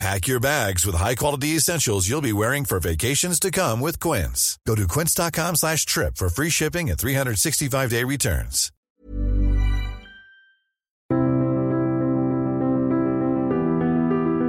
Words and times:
Pack 0.00 0.26
your 0.26 0.40
bags 0.40 0.84
with 0.84 0.96
high-quality 0.96 1.56
essentials 1.56 2.08
you'll 2.08 2.20
be 2.20 2.32
wearing 2.32 2.64
for 2.64 2.80
vacations 2.80 3.38
to 3.40 3.50
come 3.50 3.80
with 3.80 4.00
Quince. 4.00 4.58
Go 4.66 4.74
to 4.74 4.86
quince.com 4.88 5.56
slash 5.56 5.86
trip 5.86 6.16
for 6.16 6.28
free 6.28 6.50
shipping 6.50 6.90
and 6.90 6.98
365-day 6.98 8.04
returns. 8.04 8.70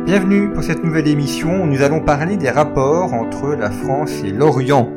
Bienvenue 0.06 0.52
pour 0.54 0.64
cette 0.64 0.84
nouvelle 0.84 1.08
émission 1.08 1.64
où 1.64 1.66
nous 1.66 1.82
allons 1.82 2.00
parler 2.00 2.38
des 2.38 2.52
rapports 2.52 3.14
entre 3.14 3.56
la 3.56 3.72
France 3.72 4.12
et 4.24 4.30
l'Orient. 4.30 4.88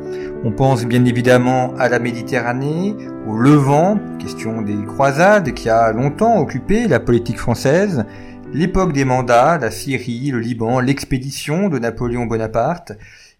On 0.43 0.51
pense 0.51 0.85
bien 0.85 1.03
évidemment 1.03 1.73
à 1.79 1.89
la 1.89 1.97
Méditerranée, 1.97 2.95
au 3.27 3.35
Levant, 3.35 3.99
question 4.19 4.61
des 4.61 4.85
croisades 4.85 5.53
qui 5.53 5.67
a 5.67 5.91
longtemps 5.93 6.37
occupé 6.37 6.87
la 6.87 6.99
politique 6.99 7.39
française, 7.39 8.05
l'époque 8.53 8.93
des 8.93 9.05
mandats, 9.05 9.57
la 9.57 9.71
Syrie, 9.71 10.31
le 10.31 10.39
Liban, 10.39 10.79
l'expédition 10.79 11.69
de 11.69 11.79
Napoléon 11.79 12.25
Bonaparte, 12.25 12.93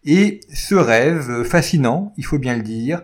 et 0.05 0.39
ce 0.53 0.75
rêve 0.75 1.43
fascinant, 1.43 2.13
il 2.17 2.25
faut 2.25 2.37
bien 2.37 2.55
le 2.55 2.61
dire, 2.63 3.03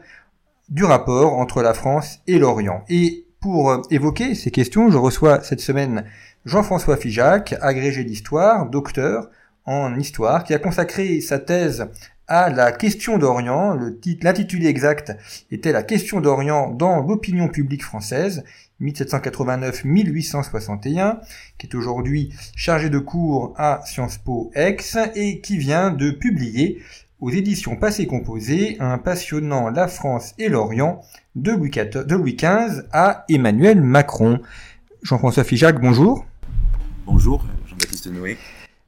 du 0.70 0.84
rapport 0.84 1.34
entre 1.34 1.62
la 1.62 1.74
France 1.74 2.20
et 2.28 2.40
l'Orient. 2.40 2.84
Et 2.90 3.26
pour 3.40 3.82
évoquer 3.92 4.36
ces 4.36 4.52
questions, 4.52 4.90
je 4.90 4.98
reçois 4.98 5.42
cette 5.42 5.62
semaine 5.62 6.06
Jean-François 6.46 6.98
Figeac, 6.98 7.56
agrégé 7.62 8.04
d'histoire, 8.04 8.70
docteur 8.70 9.30
en 9.66 9.96
histoire, 9.98 10.44
qui 10.44 10.54
a 10.54 10.60
consacré 10.60 11.22
sa 11.22 11.40
thèse 11.40 11.88
à 12.28 12.50
la 12.50 12.72
question 12.72 13.18
d'Orient. 13.18 13.78
L'intitulé 14.22 14.68
exact 14.68 15.16
était 15.52 15.72
la 15.72 15.84
question 15.84 16.22
d'Orient 16.22 16.72
dans 16.72 17.02
l'opinion 17.02 17.48
publique 17.48 17.84
française, 17.84 18.44
1789-1861, 18.82 21.20
qui 21.58 21.68
est 21.68 21.76
aujourd'hui 21.76 22.34
chargé 22.56 22.90
de 22.90 23.00
cours 23.00 23.54
à 23.58 23.82
Sciences 23.86 24.18
Po 24.18 24.52
Aix 24.56 24.78
et 25.16 25.42
qui 25.42 25.58
vient 25.58 25.92
de 25.92 26.12
publier 26.12 26.82
aux 27.22 27.30
éditions 27.30 27.76
Passé 27.76 28.08
Composé 28.08 28.78
un 28.80 28.98
passionnant 28.98 29.70
La 29.70 29.88
France 29.88 30.34
et 30.38 30.50
l'Orient 30.50 31.02
de 31.36 31.52
Louis 31.52 32.36
XV 32.36 32.84
à 32.92 33.26
Emmanuel 33.30 33.82
Macron. 33.82 34.40
Jean-François 35.02 35.44
Figeac, 35.44 35.80
bonjour. 35.80 36.26
Bonjour, 37.06 37.46
Jean-Baptiste 37.68 38.08
Noé. 38.08 38.38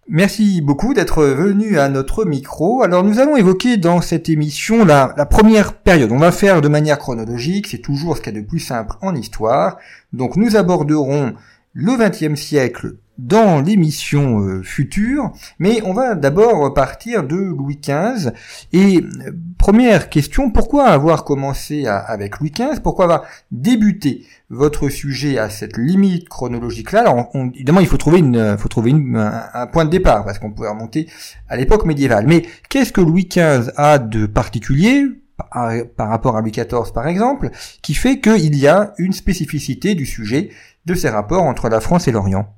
Merci 0.09 0.61
beaucoup 0.61 0.93
d'être 0.93 1.21
venu 1.25 1.77
à 1.79 1.89
notre 1.89 2.23
micro. 2.23 2.81
Alors 2.81 3.03
nous 3.03 3.19
allons 3.19 3.35
évoquer 3.35 3.75
dans 3.75 3.99
cette 3.99 4.29
émission 4.29 4.85
la, 4.85 5.09
première 5.29 5.73
période. 5.73 6.13
On 6.13 6.17
va 6.17 6.31
faire 6.31 6.61
de 6.61 6.69
manière 6.69 6.97
chronologique, 6.97 7.67
c'est 7.67 7.79
toujours 7.79 8.15
ce 8.15 8.21
qu'il 8.21 8.33
y 8.33 8.37
a 8.37 8.41
de 8.41 8.45
plus 8.45 8.61
simple 8.61 8.95
en 9.01 9.13
histoire. 9.15 9.77
Donc 10.13 10.37
nous 10.37 10.55
aborderons 10.55 11.33
le 11.73 11.97
XXe 11.97 12.39
siècle 12.39 12.95
dans 13.17 13.61
l'émission 13.61 14.39
euh, 14.39 14.61
future, 14.61 15.31
mais 15.59 15.81
on 15.83 15.93
va 15.93 16.15
d'abord 16.15 16.73
partir 16.73 17.23
de 17.23 17.35
Louis 17.35 17.79
XV. 17.81 18.31
Et 18.73 18.97
euh, 18.97 19.31
première 19.57 20.09
question, 20.09 20.51
pourquoi 20.51 20.85
avoir 20.85 21.23
commencé 21.23 21.87
avec 21.87 22.39
Louis 22.39 22.51
XV 22.51 22.81
Pourquoi 22.83 23.05
avoir 23.05 23.23
débuté 23.51 24.25
votre 24.49 24.89
sujet 24.89 25.37
à 25.37 25.49
cette 25.49 25.77
limite 25.77 26.29
chronologique-là? 26.29 27.01
Alors 27.01 27.29
évidemment, 27.55 27.79
il 27.79 27.87
faut 27.87 27.97
trouver, 27.97 28.19
une, 28.19 28.57
faut 28.57 28.69
trouver 28.69 28.91
un, 28.91 29.67
point 29.67 29.85
de 29.85 29.89
départ, 29.89 30.23
parce 30.23 30.39
qu'on 30.39 30.51
pouvait 30.51 30.69
remonter 30.69 31.07
à 31.49 31.57
l'époque 31.57 31.85
médiévale. 31.85 32.25
Mais 32.27 32.43
qu'est-ce 32.69 32.93
que 32.93 33.01
Louis 33.01 33.27
XV 33.29 33.71
a 33.75 33.97
de 33.97 34.25
particulier 34.25 35.05
par, 35.37 35.71
par 35.95 36.09
rapport 36.09 36.37
à 36.37 36.41
Louis 36.41 36.51
XIV 36.51 36.91
par 36.93 37.07
exemple, 37.07 37.49
qui 37.81 37.93
fait 37.93 38.19
qu'il 38.19 38.55
y 38.55 38.67
a 38.67 38.93
une 38.97 39.13
spécificité 39.13 39.95
du 39.95 40.05
sujet 40.05 40.49
de 40.85 40.93
ces 40.93 41.09
rapports 41.09 41.43
entre 41.43 41.69
la 41.69 41.81
France 41.81 42.07
et 42.07 42.11
l'Orient? 42.11 42.53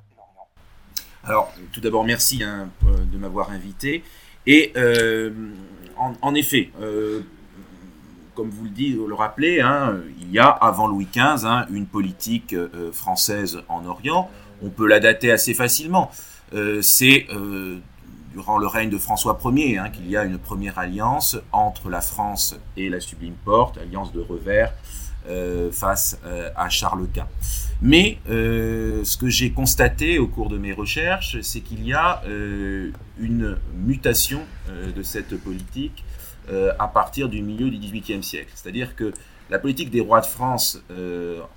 Alors, 1.24 1.54
tout 1.74 1.82
d'abord, 1.82 2.06
merci 2.06 2.44
hein, 2.44 2.70
euh, 2.86 3.06
de 3.12 3.18
m'avoir 3.18 3.52
invité. 3.52 4.04
Et 4.48 4.72
euh, 4.78 5.32
en, 6.22 6.34
effet, 6.34 6.72
euh, 6.82 7.22
comme 8.36 8.50
vous 8.50 8.64
le 8.64 8.70
dites, 8.70 8.96
vous 8.98 9.08
le 9.08 9.16
rappelez, 9.16 9.60
hein, 9.60 9.98
il 10.22 10.32
y 10.32 10.40
a 10.40 10.48
avant 10.48 10.88
Louis 10.88 11.08
XV 11.12 11.46
hein, 11.46 11.66
une 11.72 11.86
politique 11.86 12.56
française 12.94 13.62
en 13.68 13.86
Orient. 13.86 14.30
On 14.64 14.70
peut 14.70 14.88
la 14.88 15.00
dater 15.00 15.32
assez 15.32 15.54
facilement. 15.54 16.10
C'est 16.82 17.28
durant 18.34 18.58
le 18.58 18.68
règne 18.68 18.90
de 18.90 18.98
François 18.98 19.40
Ier 19.46 19.82
qu'il 19.94 20.10
y 20.10 20.18
a 20.18 20.24
une 20.24 20.38
première 20.38 20.80
alliance 20.80 21.38
entre 21.52 21.90
la 21.90 22.02
France 22.02 22.56
et 22.78 22.90
la 22.90 23.00
Sublime 23.00 23.36
Porte, 23.44 23.78
alliance 23.78 24.12
de 24.14 24.22
revers 24.22 24.74
face 25.72 26.20
à 26.56 26.70
Charles 26.70 27.08
Quint. 27.14 27.28
Mais 27.82 28.20
euh, 28.30 29.04
ce 29.06 29.16
que 29.16 29.30
j'ai 29.30 29.52
constaté 29.52 30.20
au 30.20 30.28
cours 30.28 30.50
de 30.50 30.58
mes 30.58 30.74
recherches, 30.74 31.40
c'est 31.42 31.62
qu'il 31.62 31.86
y 31.86 31.94
a 31.94 32.22
euh, 32.28 32.92
une 33.18 33.58
mutation 33.74 34.42
euh, 34.70 34.92
de 34.92 35.04
cette 35.04 35.38
politique 35.38 36.04
à 36.80 36.88
partir 36.88 37.30
du 37.30 37.44
milieu 37.44 37.70
du 37.70 37.78
XVIIIe 37.78 38.24
siècle. 38.24 38.50
C'est-à-dire 38.56 38.96
que 38.96 39.14
la 39.52 39.60
politique 39.60 39.92
des 39.92 40.02
rois 40.02 40.20
de 40.20 40.26
France 40.26 40.82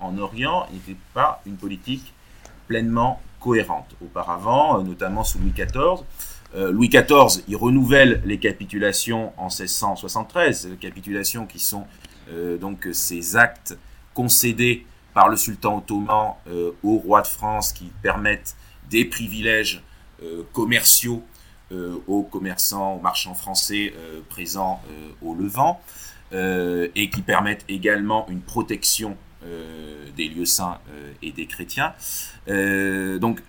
en 0.00 0.18
Orient 0.18 0.66
n'était 0.70 0.98
pas 1.14 1.40
une 1.46 1.56
politique 1.56 2.12
pleinement 2.68 3.18
cohérente. 3.40 3.96
Auparavant, 4.04 4.82
notamment 4.82 5.24
sous 5.24 5.38
Louis 5.38 5.54
XIV, 5.56 6.04
Louis 6.54 6.90
XIV, 6.90 7.42
il 7.48 7.56
renouvelle 7.56 8.20
les 8.26 8.38
capitulations 8.38 9.32
en 9.38 9.46
1673, 9.46 10.76
capitulations 10.78 11.46
qui 11.46 11.58
sont 11.58 11.86
donc 12.60 12.88
ces 12.92 13.36
actes 13.36 13.76
concédés 14.14 14.86
par 15.14 15.28
le 15.28 15.36
sultan 15.36 15.78
ottoman 15.78 16.34
euh, 16.48 16.72
au 16.82 16.96
roi 16.96 17.22
de 17.22 17.26
France 17.26 17.72
qui 17.72 17.90
permettent 18.02 18.56
des 18.90 19.04
privilèges 19.04 19.82
euh, 20.22 20.42
commerciaux 20.52 21.22
euh, 21.72 21.96
aux 22.06 22.22
commerçants, 22.22 22.94
aux 22.94 23.00
marchands 23.00 23.34
français 23.34 23.94
présents 24.28 24.82
au 25.22 25.34
Levant, 25.34 25.80
et 26.32 27.10
qui 27.10 27.20
permettent 27.20 27.64
également 27.68 28.26
une 28.30 28.40
protection 28.40 29.16
des 30.16 30.28
lieux 30.28 30.46
saints 30.46 30.78
et 31.20 31.30
des 31.30 31.46
chrétiens. 31.46 31.92
donc, 32.46 33.42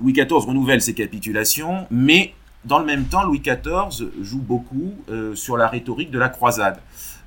Louis 0.00 0.14
XIV 0.14 0.46
renouvelle 0.46 0.80
ses 0.80 0.94
capitulations, 0.94 1.86
mais 1.90 2.34
dans 2.64 2.78
le 2.78 2.84
même 2.84 3.06
temps, 3.06 3.24
Louis 3.24 3.40
XIV 3.40 4.10
joue 4.20 4.40
beaucoup 4.40 4.94
sur 5.34 5.56
la 5.56 5.68
rhétorique 5.68 6.10
de 6.10 6.18
la 6.18 6.28
croisade. 6.28 6.80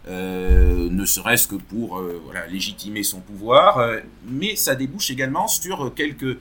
Euh, 0.08 0.90
ne 0.90 1.06
serait-ce 1.06 1.48
que 1.48 1.56
pour 1.56 1.98
euh, 1.98 2.22
légitimer 2.50 3.04
son 3.04 3.22
pouvoir, 3.22 3.78
euh, 3.78 4.00
mais 4.28 4.58
ça 4.58 4.76
débouche 4.76 5.10
également 5.10 5.48
sur 5.48 5.94
quelques 5.94 6.38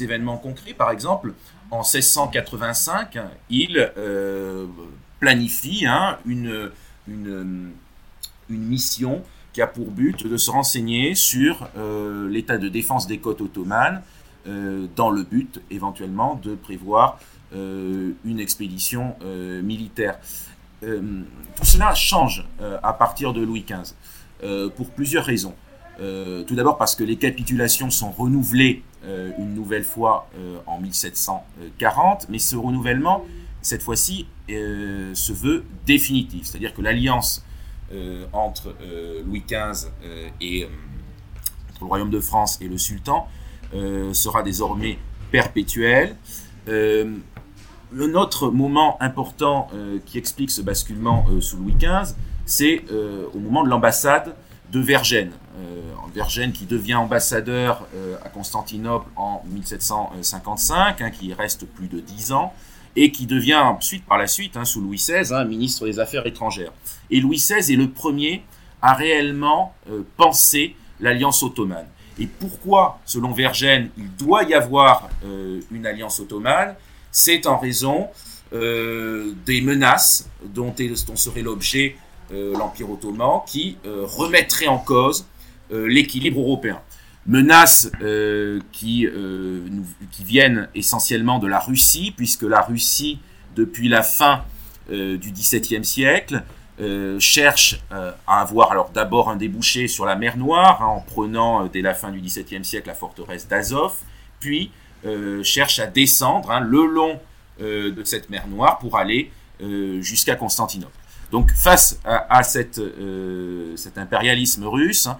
événements 0.00 0.38
concrets. 0.38 0.72
Par 0.72 0.90
exemple, 0.90 1.32
en 1.70 1.82
1685, 1.82 3.16
il 3.48 3.92
planifie 5.20 5.86
hein, 5.86 6.18
une, 6.26 6.72
une, 7.06 7.70
une, 8.50 8.62
mission 8.62 9.22
qui 9.52 9.62
a 9.62 9.68
pour 9.68 9.92
but 9.92 10.26
de 10.26 10.36
se 10.36 10.50
renseigner 10.50 11.14
sur 11.14 11.68
l'état 12.28 12.58
de 12.58 12.68
défense 12.68 13.06
des 13.06 13.18
côtes 13.18 13.40
ottomanes, 13.40 14.02
dans 14.96 15.10
le 15.10 15.22
but 15.22 15.60
éventuellement 15.70 16.40
de 16.42 16.56
prévoir 16.56 17.20
une 18.24 18.40
expédition 18.40 19.16
militaire. 19.62 20.18
Euh, 20.82 21.22
tout 21.54 21.64
cela 21.64 21.94
change 21.94 22.46
euh, 22.60 22.78
à 22.82 22.92
partir 22.92 23.32
de 23.32 23.40
Louis 23.40 23.64
XV, 23.66 23.94
euh, 24.42 24.68
pour 24.68 24.90
plusieurs 24.90 25.24
raisons. 25.24 25.54
tout 26.46 26.54
d'abord 26.54 26.76
parce 26.76 26.94
que 26.94 27.04
les 27.04 27.16
capitulations 27.16 27.90
sont 27.90 28.10
renouvelées 28.10 28.82
une 29.38 29.54
nouvelle 29.54 29.84
fois 29.84 30.28
en 30.66 30.78
1740, 30.78 32.26
mais 32.28 32.38
ce 32.38 32.54
renouvellement, 32.54 33.24
cette 33.62 33.82
fois-ci, 33.82 34.26
se 34.46 35.32
veut 35.32 35.64
définitif. 35.86 36.44
C'est-à-dire 36.44 36.74
que 36.74 36.82
l'alliance 36.82 37.42
entre 38.34 38.74
Louis 39.24 39.42
XV 39.48 39.88
et 40.42 40.68
le 41.80 41.86
royaume 41.86 42.10
de 42.10 42.20
France 42.20 42.58
et 42.60 42.68
le 42.68 42.76
sultan 42.76 43.26
sera 44.12 44.42
désormais 44.42 44.98
perpétuelle. 45.30 46.14
Un 47.98 48.14
autre 48.14 48.50
moment 48.50 48.98
important 49.00 49.68
euh, 49.72 49.98
qui 50.04 50.18
explique 50.18 50.50
ce 50.50 50.60
basculement 50.60 51.24
euh, 51.30 51.40
sous 51.40 51.56
Louis 51.56 51.74
XV, 51.78 52.14
c'est 52.44 52.84
euh, 52.90 53.24
au 53.32 53.38
moment 53.38 53.64
de 53.64 53.70
l'ambassade 53.70 54.34
de 54.70 54.80
Vergène. 54.80 55.32
Vergène 56.14 56.52
qui 56.52 56.64
devient 56.64 56.94
ambassadeur 56.94 57.86
à 58.24 58.30
Constantinople 58.30 59.06
en 59.16 59.42
1755, 59.48 61.00
hein, 61.02 61.10
qui 61.10 61.34
reste 61.34 61.66
plus 61.66 61.88
de 61.88 62.00
dix 62.00 62.32
ans, 62.32 62.54
et 62.94 63.12
qui 63.12 63.26
devient 63.26 63.56
ensuite, 63.56 64.06
par 64.06 64.16
la 64.16 64.26
suite, 64.26 64.56
hein, 64.56 64.64
sous 64.64 64.80
Louis 64.80 64.96
XVI, 64.96 65.34
hein, 65.34 65.44
ministre 65.44 65.84
des 65.84 65.98
Affaires 65.98 66.26
étrangères. 66.26 66.72
Et 67.10 67.20
Louis 67.20 67.36
XVI 67.36 67.70
est 67.70 67.76
le 67.76 67.90
premier 67.90 68.42
a 68.80 68.94
réellement 68.94 69.74
pensé 70.16 70.74
l'alliance 71.00 71.42
ottomane. 71.42 71.86
Et 72.18 72.26
pourquoi, 72.26 72.98
selon 73.04 73.32
Vergène, 73.32 73.90
il 73.98 74.10
doit 74.16 74.44
y 74.44 74.54
avoir 74.54 75.10
une 75.70 75.86
alliance 75.86 76.18
ottomane? 76.18 76.76
C'est 77.16 77.46
en 77.46 77.56
raison 77.56 78.08
des 78.52 79.60
menaces 79.62 80.28
dont, 80.44 80.74
dont 81.06 81.16
serait 81.16 81.42
l'objet 81.42 81.96
l'Empire 82.30 82.90
ottoman 82.90 83.40
qui 83.46 83.78
remettrait 83.84 84.66
en 84.66 84.78
cause 84.78 85.26
l'équilibre 85.70 86.40
européen. 86.40 86.80
Menaces 87.26 87.90
euh, 88.02 88.60
qui, 88.70 89.06
euh, 89.06 89.66
viennent 90.20 90.68
essentiellement 90.74 91.38
de 91.38 91.48
la 91.48 91.58
Russie, 91.58 92.14
puisque 92.16 92.42
la 92.42 92.60
Russie, 92.60 93.18
depuis 93.56 93.88
la 93.88 94.02
fin 94.02 94.44
euh, 94.90 95.16
du 95.18 95.32
XVIIe 95.32 95.84
siècle, 95.84 96.42
cherche 97.18 97.80
à 97.90 98.42
avoir 98.42 98.70
alors 98.70 98.90
d'abord 98.90 99.30
un 99.30 99.36
débouché 99.36 99.88
sur 99.88 100.04
la 100.04 100.14
mer 100.14 100.36
Noire, 100.36 100.82
hein, 100.82 100.86
en 100.88 101.00
prenant 101.00 101.66
dès 101.68 101.80
la 101.80 101.94
fin 101.94 102.10
du 102.10 102.20
XVIIe 102.20 102.66
siècle 102.66 102.88
la 102.88 102.94
forteresse 102.94 103.48
d'Azov, 103.48 103.94
puis 104.40 104.70
cherche 105.42 105.78
à 105.78 105.86
descendre 105.86 106.50
hein, 106.50 106.60
le 106.60 106.86
long 106.86 107.20
de 107.60 108.04
cette 108.04 108.28
mer 108.28 108.46
Noire 108.48 108.78
pour 108.78 108.98
aller 108.98 109.30
jusqu'à 110.00 110.36
Constantinople. 110.36 110.92
Donc 111.30 111.52
face 111.52 112.00
à, 112.04 112.42
cet 112.42 112.80
impérialisme 113.96 114.64
russe, 114.64 115.06
hein, 115.06 115.18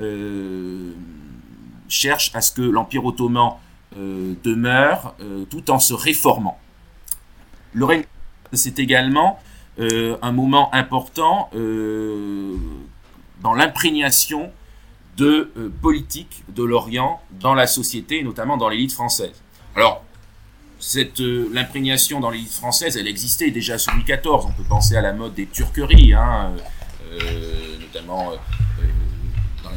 euh, 0.00 0.92
cherche 1.88 2.30
à 2.34 2.40
ce 2.40 2.52
que 2.52 2.62
l'Empire 2.62 3.04
ottoman 3.04 3.54
euh, 3.96 4.34
demeure 4.42 5.14
euh, 5.20 5.44
tout 5.44 5.70
en 5.70 5.78
se 5.78 5.94
réformant. 5.94 6.58
Le 7.72 7.84
règne, 7.84 8.04
c'est 8.52 8.78
également 8.78 9.40
un 9.78 10.32
moment 10.32 10.74
important 10.74 11.50
dans 11.52 13.52
l'imprégnation 13.52 14.50
de 15.16 15.50
politique 15.80 16.44
de 16.54 16.62
l'Orient 16.62 17.20
dans 17.40 17.54
la 17.54 17.66
société, 17.66 18.22
notamment 18.22 18.56
dans 18.56 18.68
l'élite 18.68 18.92
française. 18.92 19.42
Alors, 19.74 20.04
cette 20.78 21.20
l'imprégnation 21.20 22.20
dans 22.20 22.30
l'élite 22.30 22.52
française, 22.52 22.96
elle 22.96 23.08
existait 23.08 23.50
déjà 23.50 23.78
sous 23.78 23.90
Louis 23.92 24.04
XIV. 24.04 24.20
On 24.26 24.52
peut 24.52 24.68
penser 24.68 24.96
à 24.96 25.00
la 25.00 25.12
mode 25.12 25.34
des 25.34 25.46
turqueries, 25.46 26.12
hein, 26.12 26.52
notamment 27.80 28.32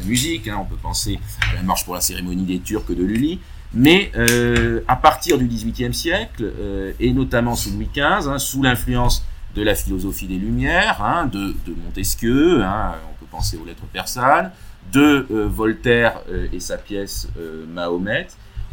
musique, 0.04 0.48
hein, 0.48 0.58
on 0.60 0.64
peut 0.64 0.76
penser 0.76 1.18
à 1.50 1.54
la 1.54 1.62
marche 1.62 1.84
pour 1.84 1.94
la 1.94 2.00
cérémonie 2.00 2.44
des 2.44 2.60
Turcs 2.60 2.90
de 2.90 3.02
Lully, 3.02 3.40
mais 3.72 4.10
euh, 4.16 4.80
à 4.88 4.96
partir 4.96 5.38
du 5.38 5.46
XVIIIe 5.46 5.94
siècle, 5.94 6.42
euh, 6.42 6.92
et 7.00 7.12
notamment 7.12 7.54
sous 7.54 7.70
Louis 7.70 7.88
XV, 7.92 8.28
hein, 8.28 8.38
sous 8.38 8.62
l'influence 8.62 9.24
de 9.54 9.62
la 9.62 9.74
philosophie 9.74 10.26
des 10.26 10.36
Lumières, 10.36 11.28
de, 11.32 11.54
Montesquieu, 11.84 12.62
on 12.62 13.20
peut 13.20 13.26
penser 13.30 13.56
aux 13.56 13.64
lettres 13.64 13.86
persanes, 13.92 14.52
de 14.92 15.26
euh, 15.30 15.46
Voltaire 15.46 16.20
et 16.52 16.60
sa 16.60 16.78
pièce 16.78 17.28
Mahomet, 17.68 18.28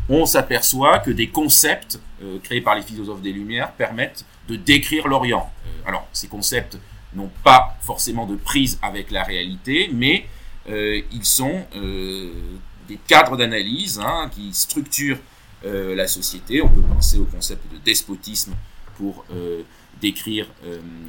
on 0.09 0.25
s'aperçoit 0.25 0.99
que 0.99 1.11
des 1.11 1.27
concepts 1.27 1.99
créés 2.43 2.61
par 2.61 2.75
les 2.75 2.81
philosophes 2.81 3.21
des 3.21 3.33
Lumières 3.33 3.71
permettent 3.73 4.25
de 4.47 4.55
décrire 4.55 5.07
l'Orient. 5.07 5.51
alors, 5.85 6.07
ces 6.13 6.27
concepts 6.27 6.77
n'ont 7.13 7.31
pas 7.43 7.77
forcément 7.81 8.25
de 8.25 8.35
prise 8.35 8.79
avec 8.81 9.11
la 9.11 9.23
réalité, 9.23 9.89
mais 9.93 10.25
euh, 10.69 11.01
ils 11.11 11.25
sont 11.25 11.65
euh, 11.75 12.31
des 12.87 12.99
cadres 13.07 13.37
d'analyse 13.37 13.99
hein, 14.03 14.29
qui 14.33 14.53
structurent 14.53 15.19
euh, 15.65 15.95
la 15.95 16.07
société. 16.07 16.61
On 16.61 16.69
peut 16.69 16.81
penser 16.81 17.17
au 17.17 17.25
concept 17.25 17.71
de 17.71 17.77
despotisme 17.79 18.53
pour 18.97 19.25
décrire 20.01 20.47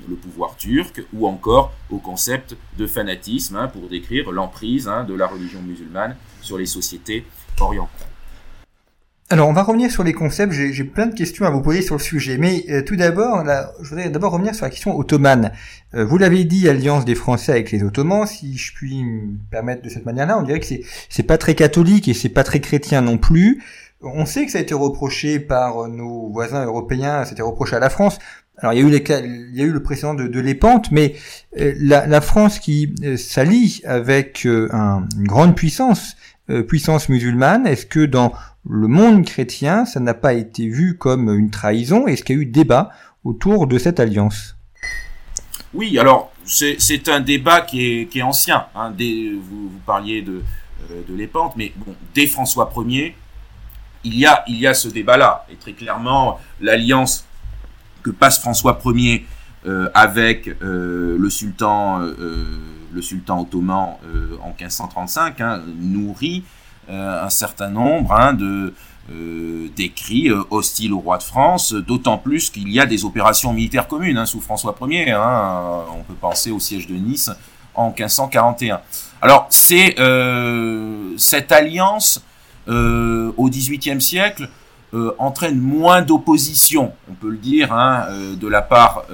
le 0.09 0.15
pouvoir 0.15 0.57
turc, 0.57 1.03
ou 1.13 1.27
encore 1.27 1.73
au 1.91 1.99
concept 1.99 2.57
de 2.77 2.87
fanatisme 2.87 3.57
hein, 3.57 3.69
pour 3.69 3.89
décrire 3.89 4.31
l'emprise 4.33 4.89
hein, 4.89 5.05
de 5.05 5.15
la 5.15 5.27
religion 5.27 5.63
musulmane 5.63 6.17
sur 6.41 6.59
les 6.59 6.67
sociétés 6.67 7.25
orientales. 7.61 8.09
Alors, 9.31 9.47
on 9.47 9.53
va 9.53 9.63
revenir 9.63 9.91
sur 9.91 10.05
les 10.05 10.15
concepts. 10.15 10.53
J'ai 10.53 10.85
plein 10.85 11.05
de 11.05 11.15
questions 11.15 11.45
à 11.45 11.51
vous 11.51 11.61
poser 11.61 11.83
sur 11.83 11.97
le 11.97 12.01
sujet. 12.01 12.39
Mais 12.39 12.65
euh, 12.71 12.83
tout 12.83 12.97
d'abord, 12.97 13.45
je 13.83 13.91
voudrais 13.91 14.09
d'abord 14.09 14.33
revenir 14.33 14.55
sur 14.55 14.65
la 14.65 14.71
question 14.71 14.99
ottomane. 14.99 15.53
Euh, 15.93 16.03
vous 16.07 16.17
l'avez 16.17 16.45
dit, 16.45 16.67
alliance 16.67 17.05
des 17.05 17.15
Français 17.15 17.53
avec 17.53 17.71
les 17.71 17.83
Ottomans. 17.83 18.27
Si 18.27 18.57
je 18.57 18.73
puis 18.73 19.05
me 19.05 19.37
permettre 19.51 19.83
de 19.83 19.91
cette 19.91 20.07
manière-là, 20.07 20.39
on 20.39 20.43
dirait 20.43 20.61
que 20.61 20.67
c'est 21.11 21.23
pas 21.25 21.37
très 21.37 21.55
catholique 21.55 22.09
et 22.09 22.15
c'est 22.15 22.31
pas 22.31 22.43
très 22.43 22.61
chrétien 22.61 23.03
non 23.03 23.19
plus. 23.19 23.63
On 24.01 24.27
sait 24.27 24.47
que 24.47 24.53
ça 24.53 24.59
a 24.59 24.61
été 24.61 24.75
reproché 24.75 25.41
par 25.41 25.89
nos 25.89 26.31
voisins 26.31 26.65
européens. 26.65 27.25
C'était 27.25 27.43
reproché 27.43 27.77
à 27.77 27.81
la 27.81 27.91
France. 27.91 28.19
Alors 28.59 28.73
il 28.73 28.81
y 28.81 29.61
a 29.61 29.65
eu 29.65 29.71
le 29.71 29.83
précédent 29.83 30.15
de, 30.15 30.27
de 30.27 30.41
mais 30.91 31.15
euh, 31.59 31.75
la, 31.79 32.21
France 32.21 32.59
qui 32.59 32.93
s'allie 33.17 33.81
avec 33.85 34.47
un, 34.47 35.07
une 35.17 35.27
grande 35.29 35.55
puissance, 35.55 36.17
puissance 36.67 37.09
musulmane, 37.09 37.69
est-ce 37.69 37.87
que 37.87 38.05
dans 38.05 38.33
le 38.69 38.89
monde 38.89 39.25
chrétien, 39.25 39.85
ça 39.85 40.01
n'a 40.01 40.15
pas 40.15 40.35
été 40.35 40.69
vu 40.69 40.97
comme 40.97 41.29
une 41.35 41.51
trahison? 41.51 42.07
Est-ce 42.07 42.23
qu'il 42.23 42.37
y 42.37 42.39
a 42.39 42.43
eu 42.43 42.47
débat 42.47 42.91
autour 43.25 43.67
de 43.67 43.79
cette 43.79 44.01
alliance? 44.01 44.57
Oui, 45.75 45.99
alors 45.99 46.33
c'est 46.45 47.09
un 47.09 47.21
débat 47.21 47.61
qui 47.61 48.09
est, 48.13 48.23
ancien. 48.23 48.67
Hein. 48.75 48.93
vous, 48.93 49.71
parliez 49.85 50.23
de, 50.23 50.43
euh, 50.91 51.03
de 51.09 51.29
mais 51.57 51.73
bon, 51.77 51.95
dès 52.15 52.27
François 52.27 52.73
Ier, 52.87 53.15
il 54.05 54.19
y 54.19 54.27
a, 54.27 54.45
il 54.49 54.59
y 54.59 54.67
a 54.67 54.75
ce 54.75 54.89
débat-là. 54.89 55.47
Et 55.51 55.57
très 55.57 55.73
clairement, 55.73 56.39
l'alliance 56.61 57.25
que 58.03 58.11
passe 58.11 58.39
François 58.39 58.79
Ier 58.85 59.27
euh, 59.67 59.91
avec 59.95 60.49
euh, 60.49 61.17
le 61.19 61.31
sultan, 61.31 61.99
le 61.99 63.03
sultan 63.03 63.43
ottoman 63.43 63.97
en 64.43 64.49
1535 64.49 65.41
hein, 65.41 65.63
nourrit 65.79 66.45
euh, 66.91 67.23
un 67.23 67.29
certain 67.29 67.69
nombre 67.69 68.15
hein, 68.15 68.33
de 68.33 68.73
euh, 69.11 69.69
d'écrits 69.77 70.31
euh, 70.31 70.43
hostiles 70.49 70.95
au 70.95 71.01
roi 71.01 71.19
de 71.19 71.23
France, 71.23 71.75
d'autant 71.75 72.17
plus 72.17 72.49
qu'il 72.49 72.71
y 72.71 72.81
a 72.81 72.87
des 72.87 73.05
opérations 73.05 73.53
militaires 73.53 73.87
communes 73.87 74.17
hein, 74.17 74.25
sous 74.25 74.41
François 74.41 74.75
Ier. 74.89 75.15
On 75.15 76.03
peut 76.05 76.15
penser 76.19 76.51
au 76.51 76.59
siège 76.59 76.87
de 76.87 76.95
Nice 76.95 77.31
en 77.75 77.89
1541. 77.89 78.81
Alors 79.21 79.49
c'est 79.51 79.97
cette 81.19 81.53
alliance 81.53 82.23
au 82.69 83.49
XVIIIe 83.49 84.01
siècle 84.01 84.49
entraîne 85.19 85.59
moins 85.59 86.03
d'opposition, 86.03 86.93
on 87.11 87.15
peut 87.15 87.31
le 87.31 87.37
dire, 87.37 87.69
de 87.69 88.49
la 88.49 88.63
part 88.63 89.05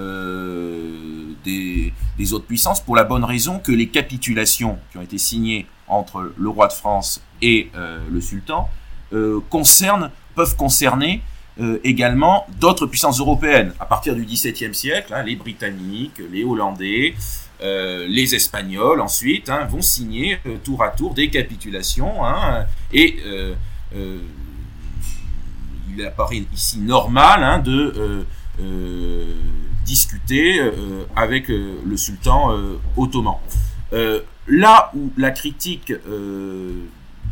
des, 1.44 2.32
autres 2.32 2.46
puissances, 2.46 2.80
pour 2.80 2.96
la 2.96 3.04
bonne 3.04 3.24
raison 3.24 3.58
que 3.58 3.72
les 3.72 3.88
capitulations 3.88 4.78
qui 4.90 4.98
ont 4.98 5.02
été 5.02 5.18
signées 5.18 5.66
entre 5.86 6.32
le 6.36 6.48
roi 6.48 6.69
de 6.69 6.72
France 6.72 7.22
et 7.43 7.70
euh, 7.74 7.98
le 8.10 8.20
sultan 8.20 8.69
euh, 9.12 9.40
concernent, 9.50 10.10
peuvent 10.34 10.56
concerner 10.56 11.22
euh, 11.60 11.79
également 11.84 12.46
d'autres 12.60 12.86
puissances 12.86 13.20
européennes. 13.20 13.72
À 13.79 13.86
partir 13.86 14.14
du 14.14 14.24
XVIIe 14.24 14.74
siècle, 14.74 15.12
hein, 15.14 15.22
les 15.22 15.36
Britanniques, 15.36 16.20
les 16.32 16.43
Hollandais, 16.43 17.14
les 17.61 18.34
Espagnols 18.34 19.01
ensuite 19.01 19.49
hein, 19.49 19.65
vont 19.65 19.81
signer 19.81 20.39
tour 20.65 20.82
à 20.82 20.89
tour 20.89 21.15
des 21.15 21.31
capitulations 21.31 22.25
hein, 22.25 22.67
et 22.93 23.17
il 25.96 26.05
apparaît 26.05 26.44
ici 26.53 26.79
normal 26.79 27.63
de 27.63 28.27
discuter 29.84 30.61
avec 31.17 31.49
le 31.49 31.96
sultan 31.96 32.55
ottoman. 32.96 33.37
Là 34.46 34.91
où 34.94 35.11
la 35.17 35.31
critique 35.31 35.91
euh, 35.91 36.84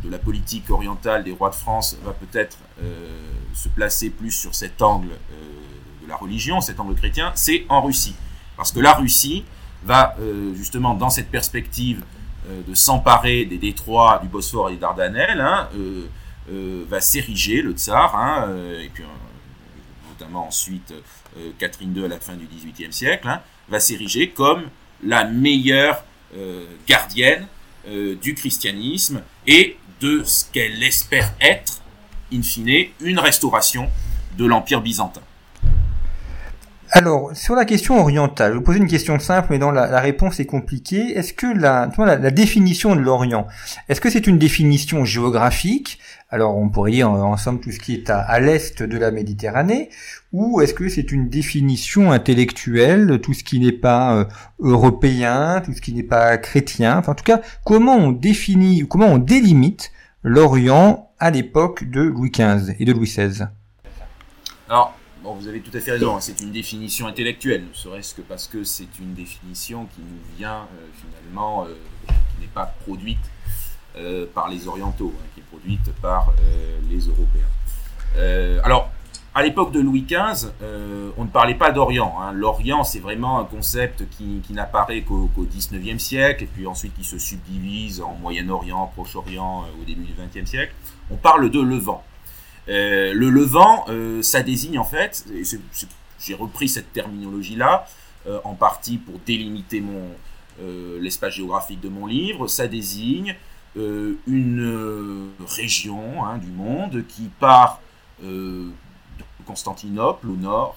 de 0.02 0.11
la 0.11 0.19
politique 0.19 0.71
orientale 0.71 1.25
des 1.25 1.33
rois 1.33 1.50
de 1.50 1.55
France 1.55 1.97
va 2.02 2.12
peut-être 2.12 2.57
euh, 2.83 3.31
se 3.55 3.69
placer 3.69 4.09
plus 4.11 4.31
sur 4.31 4.55
cet 4.55 4.81
angle 4.81 5.11
euh, 5.11 6.02
de 6.02 6.09
la 6.09 6.17
religion, 6.17 6.61
cet 6.61 6.81
angle 6.81 6.95
chrétien, 6.95 7.33
c'est 7.35 7.67
en 7.69 7.83
Russie. 7.83 8.14
Parce 8.57 8.73
que 8.73 8.81
la 8.81 8.95
Russie 8.95 9.45
va 9.84 10.16
justement 10.54 10.94
dans 10.94 11.10
cette 11.10 11.30
perspective 11.30 12.04
de 12.48 12.74
s'emparer 12.74 13.44
des 13.44 13.58
détroits 13.58 14.20
du 14.22 14.28
Bosphore 14.28 14.70
et 14.70 14.74
des 14.74 14.78
Dardanelles, 14.78 15.40
hein, 15.40 15.68
va 16.88 17.00
s'ériger 17.00 17.62
le 17.62 17.72
tsar, 17.72 18.14
hein, 18.16 18.48
et 18.80 18.88
puis 18.88 19.04
notamment 20.08 20.46
ensuite 20.46 20.94
Catherine 21.58 21.96
II 21.96 22.04
à 22.04 22.08
la 22.08 22.20
fin 22.20 22.34
du 22.34 22.46
XVIIIe 22.46 22.92
siècle, 22.92 23.28
hein, 23.28 23.40
va 23.68 23.80
s'ériger 23.80 24.30
comme 24.30 24.64
la 25.02 25.24
meilleure 25.24 26.04
euh, 26.36 26.64
gardienne 26.86 27.46
euh, 27.86 28.14
du 28.16 28.34
christianisme 28.34 29.22
et 29.46 29.76
de 30.00 30.22
ce 30.24 30.44
qu'elle 30.50 30.82
espère 30.82 31.32
être, 31.40 31.82
in 32.32 32.42
fine, 32.42 32.86
une 33.00 33.18
restauration 33.18 33.90
de 34.38 34.46
l'Empire 34.46 34.80
byzantin. 34.80 35.20
Alors, 36.94 37.34
sur 37.34 37.54
la 37.54 37.64
question 37.64 37.99
orientale, 37.99 38.52
je 38.52 38.58
vous 38.58 38.62
posez 38.62 38.78
une 38.78 38.87
question 38.87 39.18
simple, 39.18 39.49
mais 39.49 39.58
dont 39.58 39.70
la, 39.70 39.99
réponse 39.99 40.40
est 40.40 40.44
compliquée. 40.44 41.16
Est-ce 41.16 41.32
que 41.32 41.46
la, 41.46 41.90
la, 41.96 42.30
définition 42.30 42.94
de 42.94 43.00
l'Orient, 43.00 43.46
est-ce 43.88 43.99
que 43.99 44.11
c'est 44.11 44.26
une 44.26 44.37
définition 44.37 45.02
géographique? 45.06 45.99
Alors, 46.28 46.54
on 46.54 46.68
pourrait 46.68 46.90
dire 46.90 47.11
ensemble 47.11 47.61
tout 47.61 47.70
ce 47.70 47.78
qui 47.78 47.94
est 47.94 48.11
à, 48.11 48.38
l'est 48.40 48.82
de 48.82 48.99
la 48.99 49.11
Méditerranée, 49.11 49.88
ou 50.34 50.61
est-ce 50.61 50.75
que 50.75 50.90
c'est 50.90 51.12
une 51.12 51.30
définition 51.30 52.12
intellectuelle, 52.12 53.20
tout 53.22 53.32
ce 53.32 53.42
qui 53.42 53.58
n'est 53.58 53.72
pas 53.72 54.14
euh, 54.14 54.25
européen, 54.58 55.62
tout 55.64 55.72
ce 55.72 55.80
qui 55.80 55.94
n'est 55.94 56.02
pas 56.02 56.37
chrétien? 56.37 56.99
Enfin, 56.99 57.12
en 57.12 57.14
tout 57.14 57.25
cas, 57.25 57.40
comment 57.64 57.96
on 57.96 58.12
définit, 58.12 58.87
comment 58.87 59.08
on 59.08 59.18
délimite 59.18 59.92
l'Orient 60.22 61.11
à 61.18 61.30
l'époque 61.30 61.84
de 61.84 62.02
Louis 62.02 62.30
XV 62.30 62.76
et 62.78 62.84
de 62.84 62.92
Louis 62.92 63.06
XVI 63.06 63.46
Alors, 64.68 64.94
Vous 65.25 65.47
avez 65.47 65.61
tout 65.61 65.76
à 65.76 65.81
fait 65.81 65.93
raison, 65.93 66.17
hein. 66.17 66.21
c'est 66.21 66.41
une 66.41 66.50
définition 66.50 67.07
intellectuelle, 67.07 67.64
ne 67.69 67.75
serait-ce 67.75 68.14
que 68.14 68.23
parce 68.23 68.49
que 68.49 68.64
c'est 68.64 68.99
une 68.99 69.14
définition 69.14 69.87
qui 69.87 70.00
nous 70.00 70.37
vient 70.37 70.62
euh, 70.62 70.88
finalement, 71.00 71.64
euh, 71.64 71.75
qui 72.07 72.41
n'est 72.41 72.52
pas 72.52 72.67
produite 72.67 73.19
euh, 73.97 74.26
par 74.35 74.49
les 74.49 74.67
Orientaux, 74.67 75.12
hein, 75.17 75.26
qui 75.35 75.41
est 75.41 75.45
produite 75.45 75.93
par 76.00 76.33
les 76.91 76.99
Européens. 77.07 78.61
alors, 78.64 78.91
à 79.35 79.43
l'époque 79.43 79.73
de 79.73 79.81
Louis 79.81 80.02
XV, 80.02 80.50
on 81.17 81.25
ne 81.25 81.31
parlait 81.31 81.55
pas 81.55 81.71
d'Orient. 81.71 82.17
Hein. 82.21 82.33
L'Orient, 82.33 82.85
c'est 82.85 82.99
vraiment 82.99 83.38
un 83.38 83.45
concept 83.45 84.05
qui, 84.11 84.43
n'apparaît 84.50 85.02
qu'au 85.02 85.31
XIXe 85.38 86.02
siècle, 86.02 86.45
et 86.45 86.47
puis 86.47 86.67
ensuite 86.67 86.95
qui 86.95 87.05
se 87.05 87.19
subdivise 87.19 88.02
en 88.02 88.14
Moyen-Orient, 88.21 88.91
Proche-Orient 88.95 89.67
au 89.81 89.85
début 89.85 90.05
du 90.05 90.12
XXe 90.12 90.50
siècle. 90.50 90.75
On 91.11 91.17
parle 91.17 91.49
de 91.49 91.61
Levant. 91.61 92.05
Euh, 92.69 93.12
le 93.12 93.31
Levant, 93.31 93.85
euh, 93.88 94.23
ça 94.23 94.42
désigne 94.42 94.78
en 94.78 94.85
fait, 94.85 95.26
j'ai 96.21 96.35
repris 96.35 96.69
cette 96.69 96.92
terminologie-là, 96.92 97.87
euh, 98.28 98.38
en 98.45 98.54
partie 98.54 98.99
pour 98.99 99.19
délimiter 99.26 99.83
l'espace 101.00 101.35
géographique 101.35 101.81
de 101.81 101.88
mon 101.88 102.07
livre, 102.07 102.47
ça 102.47 102.69
désigne 102.69 103.35
une 103.75 105.31
région 105.49 106.25
hein, 106.25 106.38
du 106.38 106.49
monde 106.49 107.04
qui 107.09 107.31
part 107.40 107.81
de 108.23 108.71
Constantinople 109.47 110.28
au 110.28 110.37
nord, 110.37 110.76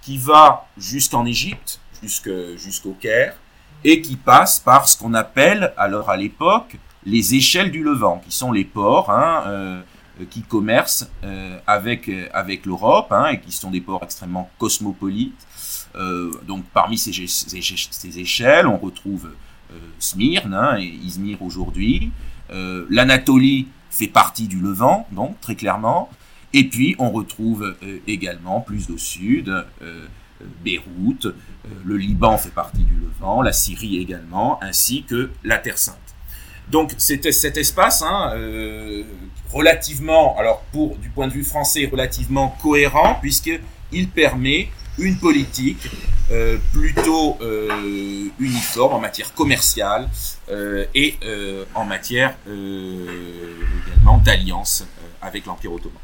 qui 0.00 0.18
va 0.18 0.66
jusqu'en 0.76 1.24
Égypte, 1.24 1.78
jusqu'au 2.02 2.96
Caire, 3.00 3.36
et 3.84 4.00
qui 4.00 4.16
passe 4.16 4.58
par 4.58 4.88
ce 4.88 4.96
qu'on 4.96 5.14
appelle, 5.14 5.72
alors 5.76 6.10
à 6.10 6.16
l'époque, 6.16 6.78
les 7.04 7.34
échelles 7.34 7.70
du 7.70 7.84
Levant, 7.84 8.20
qui 8.26 8.34
sont 8.34 8.50
les 8.50 8.64
ports, 8.64 9.10
hein, 9.10 9.84
qui 10.30 10.42
commercent 10.42 11.10
euh, 11.24 11.58
avec, 11.66 12.08
euh, 12.08 12.28
avec 12.32 12.66
l'Europe 12.66 13.12
hein, 13.12 13.28
et 13.28 13.40
qui 13.40 13.52
sont 13.52 13.70
des 13.70 13.80
ports 13.80 14.02
extrêmement 14.02 14.50
cosmopolites. 14.58 15.46
donc 16.46 16.64
parmi 16.72 16.96
ces, 16.98 17.12
ces, 17.26 18.18
échelles, 18.18 18.66
on 18.66 18.78
retrouve 18.78 19.30
Smyrne 19.98 20.54
hein, 20.54 20.78
et 20.78 20.86
Izmir 20.86 21.42
aujourd'hui. 21.42 22.12
L'Anatolie 22.90 23.68
fait 23.90 24.08
partie 24.08 24.48
du 24.48 24.58
Levant, 24.58 25.06
donc 25.12 25.40
très 25.40 25.54
clairement. 25.54 26.10
Et 26.54 26.64
puis 26.68 26.94
on 26.98 27.10
retrouve 27.10 27.74
également 28.06 28.60
plus 28.60 28.90
au 28.90 28.98
sud 28.98 29.64
Beyrouth, 30.64 31.28
le 31.84 31.96
Liban 31.96 32.36
fait 32.38 32.50
partie 32.50 32.84
du 32.84 32.94
Levant, 32.94 33.42
la 33.42 33.52
Syrie 33.52 33.98
également, 33.98 34.62
ainsi 34.62 35.04
que 35.04 35.30
la 35.44 35.58
Terre 35.58 35.78
Sainte. 35.78 35.96
Donc 36.68 36.92
c'était 36.98 37.32
cet 37.32 37.56
espace 37.56 38.02
hein, 38.02 38.32
relativement, 39.52 40.36
alors 40.38 40.62
pour 40.72 40.96
du 40.96 41.08
point 41.10 41.26
de 41.26 41.32
vue 41.32 41.44
français, 41.44 41.88
relativement 41.90 42.56
cohérent, 42.62 43.18
puisqu'il 43.20 44.08
permet 44.08 44.68
une 44.98 45.16
politique 45.16 45.88
euh, 46.30 46.58
plutôt 46.72 47.36
euh, 47.40 48.28
uniforme 48.38 48.94
en 48.94 49.00
matière 49.00 49.34
commerciale 49.34 50.08
euh, 50.50 50.86
et 50.94 51.18
en 51.74 51.84
matière 51.84 52.36
également 52.46 54.18
d'alliance 54.18 54.86
avec 55.20 55.46
l'Empire 55.46 55.72
ottoman. 55.72 55.98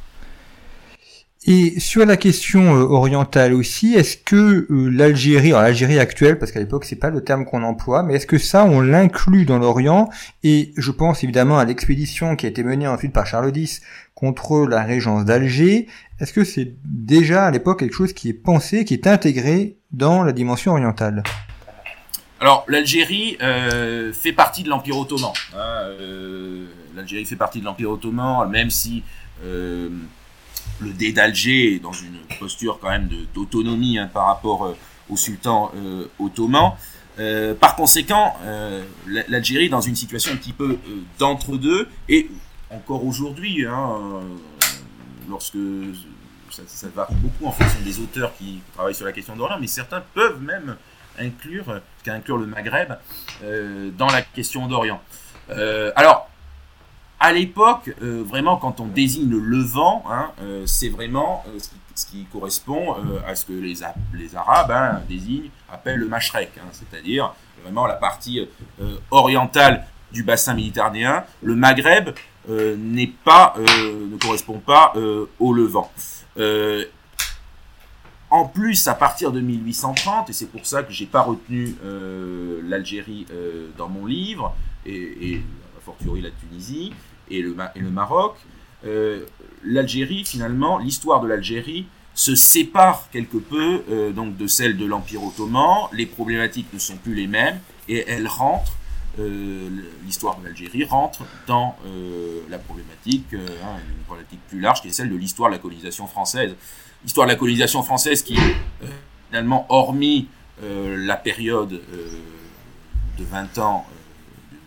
Et 1.46 1.78
sur 1.78 2.04
la 2.04 2.16
question 2.16 2.74
euh, 2.74 2.82
orientale 2.82 3.54
aussi, 3.54 3.94
est-ce 3.94 4.16
que 4.16 4.66
euh, 4.70 4.90
l'Algérie, 4.90 5.50
alors 5.50 5.62
l'Algérie 5.62 5.98
actuelle, 6.00 6.38
parce 6.38 6.50
qu'à 6.50 6.58
l'époque 6.58 6.84
c'est 6.84 6.96
pas 6.96 7.10
le 7.10 7.22
terme 7.22 7.44
qu'on 7.44 7.62
emploie, 7.62 8.02
mais 8.02 8.14
est-ce 8.14 8.26
que 8.26 8.38
ça 8.38 8.64
on 8.64 8.80
l'inclut 8.80 9.44
dans 9.44 9.58
l'Orient? 9.58 10.10
Et 10.42 10.72
je 10.76 10.90
pense 10.90 11.22
évidemment 11.22 11.58
à 11.58 11.64
l'expédition 11.64 12.34
qui 12.34 12.46
a 12.46 12.48
été 12.48 12.64
menée 12.64 12.88
ensuite 12.88 13.12
par 13.12 13.24
Charles 13.24 13.56
X 13.56 13.82
contre 14.16 14.66
la 14.66 14.82
régence 14.82 15.24
d'Alger. 15.24 15.86
Est-ce 16.18 16.32
que 16.32 16.42
c'est 16.42 16.74
déjà 16.84 17.46
à 17.46 17.50
l'époque 17.52 17.78
quelque 17.78 17.94
chose 17.94 18.12
qui 18.12 18.30
est 18.30 18.34
pensé, 18.34 18.84
qui 18.84 18.94
est 18.94 19.06
intégré 19.06 19.76
dans 19.92 20.24
la 20.24 20.32
dimension 20.32 20.72
orientale? 20.72 21.22
Alors, 22.40 22.64
l'Algérie 22.68 23.36
euh, 23.42 24.12
fait 24.12 24.32
partie 24.32 24.64
de 24.64 24.68
l'Empire 24.68 24.98
ottoman. 24.98 25.32
Hein, 25.56 25.94
L'Algérie 26.96 27.24
fait 27.24 27.36
partie 27.36 27.60
de 27.60 27.64
l'Empire 27.64 27.90
ottoman, 27.90 28.48
même 28.50 28.70
si 28.70 29.04
le 30.80 30.92
dé 30.92 31.12
d'Alger 31.12 31.78
dans 31.78 31.92
une 31.92 32.18
posture 32.38 32.78
quand 32.80 32.90
même 32.90 33.08
d'autonomie 33.34 33.98
hein, 33.98 34.08
par 34.12 34.26
rapport 34.26 34.66
euh, 34.66 34.76
au 35.08 35.16
sultan 35.16 35.72
euh, 35.76 36.06
ottoman. 36.18 36.72
Euh, 37.18 37.54
par 37.54 37.74
conséquent, 37.74 38.36
l'Algérie 39.06 39.64
est 39.64 39.70
dans 39.70 39.80
une 39.80 39.96
situation 39.96 40.32
un 40.32 40.36
petit 40.36 40.52
peu 40.52 40.78
d'entre-deux, 41.18 41.88
et 42.08 42.30
encore 42.70 43.04
aujourd'hui, 43.04 43.66
hein, 43.66 44.20
lorsque 45.28 45.58
ça, 46.48 46.86
varie 46.94 47.16
beaucoup 47.16 47.46
en 47.46 47.50
fonction 47.50 47.80
des 47.84 47.98
auteurs 47.98 48.36
qui 48.38 48.60
travaillent 48.72 48.94
sur 48.94 49.04
la 49.04 49.10
question 49.10 49.34
d'Orient, 49.34 49.58
mais 49.60 49.66
certains 49.66 50.00
peuvent 50.14 50.40
même 50.40 50.76
inclure, 51.18 51.80
inclure 52.06 52.38
le 52.38 52.46
Maghreb 52.46 52.92
dans 53.42 54.06
la 54.06 54.22
question 54.22 54.68
d'Orient. 54.68 55.02
alors, 55.96 56.30
à 57.20 57.32
l'époque, 57.32 57.92
euh, 58.00 58.22
vraiment, 58.24 58.56
quand 58.56 58.80
on 58.80 58.86
désigne 58.86 59.28
le 59.28 59.40
Levant, 59.40 60.04
hein, 60.08 60.30
euh, 60.40 60.64
c'est 60.66 60.88
vraiment 60.88 61.44
euh, 61.48 61.58
ce, 61.94 62.06
qui, 62.06 62.24
correspond 62.26 62.94
à 63.26 63.34
ce 63.34 63.44
que 63.44 63.52
les, 63.52 63.82
Arabes 64.36 64.70
hein, 64.70 65.02
désignent, 65.08 65.50
appellent 65.70 65.98
le 65.98 66.06
Mashrek, 66.06 66.52
hein, 66.58 66.68
c'est-à-dire 66.70 67.34
vraiment 67.64 67.86
la 67.86 67.94
partie 67.94 68.46
orientale 69.10 69.84
du 70.12 70.22
bassin 70.22 70.54
méditerranéen. 70.54 71.24
Le 71.42 71.56
Maghreb 71.56 72.10
pas, 73.24 73.54
ne 73.58 74.16
correspond 74.16 74.60
pas 74.60 74.94
au 75.40 75.52
Levant. 75.52 75.90
en 78.30 78.44
plus, 78.46 78.86
à 78.86 78.94
partir 78.94 79.32
de 79.32 79.40
1830, 79.40 80.30
et 80.30 80.32
c'est 80.32 80.46
pour 80.46 80.64
ça 80.66 80.84
que 80.84 80.92
j'ai 80.92 81.06
pas 81.06 81.22
retenu 81.22 81.74
l'Algérie 82.62 83.26
dans 83.76 83.88
mon 83.88 84.06
livre, 84.06 84.54
et, 84.86 85.32
et 85.32 85.42
fortiori 85.88 86.20
la 86.20 86.30
Tunisie, 86.30 86.92
et 87.30 87.42
le, 87.42 87.90
Maroc, 87.90 88.36
euh, 88.84 89.24
l'Algérie, 89.64 90.24
finalement, 90.24 90.78
l'histoire 90.78 91.20
de 91.20 91.28
l'Algérie 91.28 91.86
se 92.14 92.34
sépare 92.34 93.08
quelque 93.12 93.36
peu 93.36 93.82
euh, 93.90 94.10
donc 94.12 94.36
de 94.36 94.46
celle 94.46 94.76
de 94.76 94.84
l'Empire 94.84 95.22
ottoman. 95.22 95.88
Les 95.92 96.06
problématiques 96.06 96.72
ne 96.72 96.78
sont 96.78 96.96
plus 96.96 97.14
les 97.14 97.26
mêmes 97.26 97.60
et 97.88 98.04
elle 98.08 98.26
rentre, 98.26 98.72
euh, 99.18 99.68
l'histoire 100.04 100.38
de 100.38 100.44
l'Algérie 100.44 100.84
rentre 100.84 101.24
dans 101.46 101.76
la 102.48 102.58
problématique, 102.58 103.34
hein, 103.34 103.78
une 103.96 104.04
problématique 104.04 104.40
plus 104.48 104.60
large 104.60 104.82
qui 104.82 104.88
est 104.88 104.92
celle 104.92 105.10
de 105.10 105.16
l'histoire 105.16 105.50
de 105.50 105.54
la 105.54 105.60
colonisation 105.60 106.06
française. 106.06 106.54
L'histoire 107.02 107.26
de 107.26 107.32
la 107.32 107.38
colonisation 107.38 107.82
française 107.82 108.22
qui, 108.22 108.36
finalement, 109.28 109.66
hormis 109.68 110.28
la 110.60 111.16
période 111.16 111.80
de 113.18 113.24
20 113.24 113.58
ans, 113.58 113.86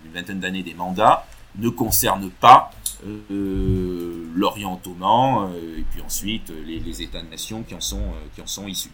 une 0.06 0.12
vingtaine 0.12 0.40
d'années 0.40 0.64
des 0.64 0.74
mandats, 0.74 1.26
ne 1.58 1.70
concerne 1.70 2.30
pas 2.30 2.72
euh, 3.04 4.28
l'Orient 4.36 4.76
ottoman 4.76 5.50
euh, 5.50 5.80
et 5.80 5.86
puis 5.90 6.02
ensuite 6.06 6.54
les, 6.68 6.80
les 6.80 7.02
États-nations 7.02 7.64
qui 7.64 7.74
en 7.74 7.82
sont 7.82 7.98
euh, 7.98 8.28
qui 8.36 8.42
en 8.42 8.48
sont 8.48 8.68
issus. 8.68 8.92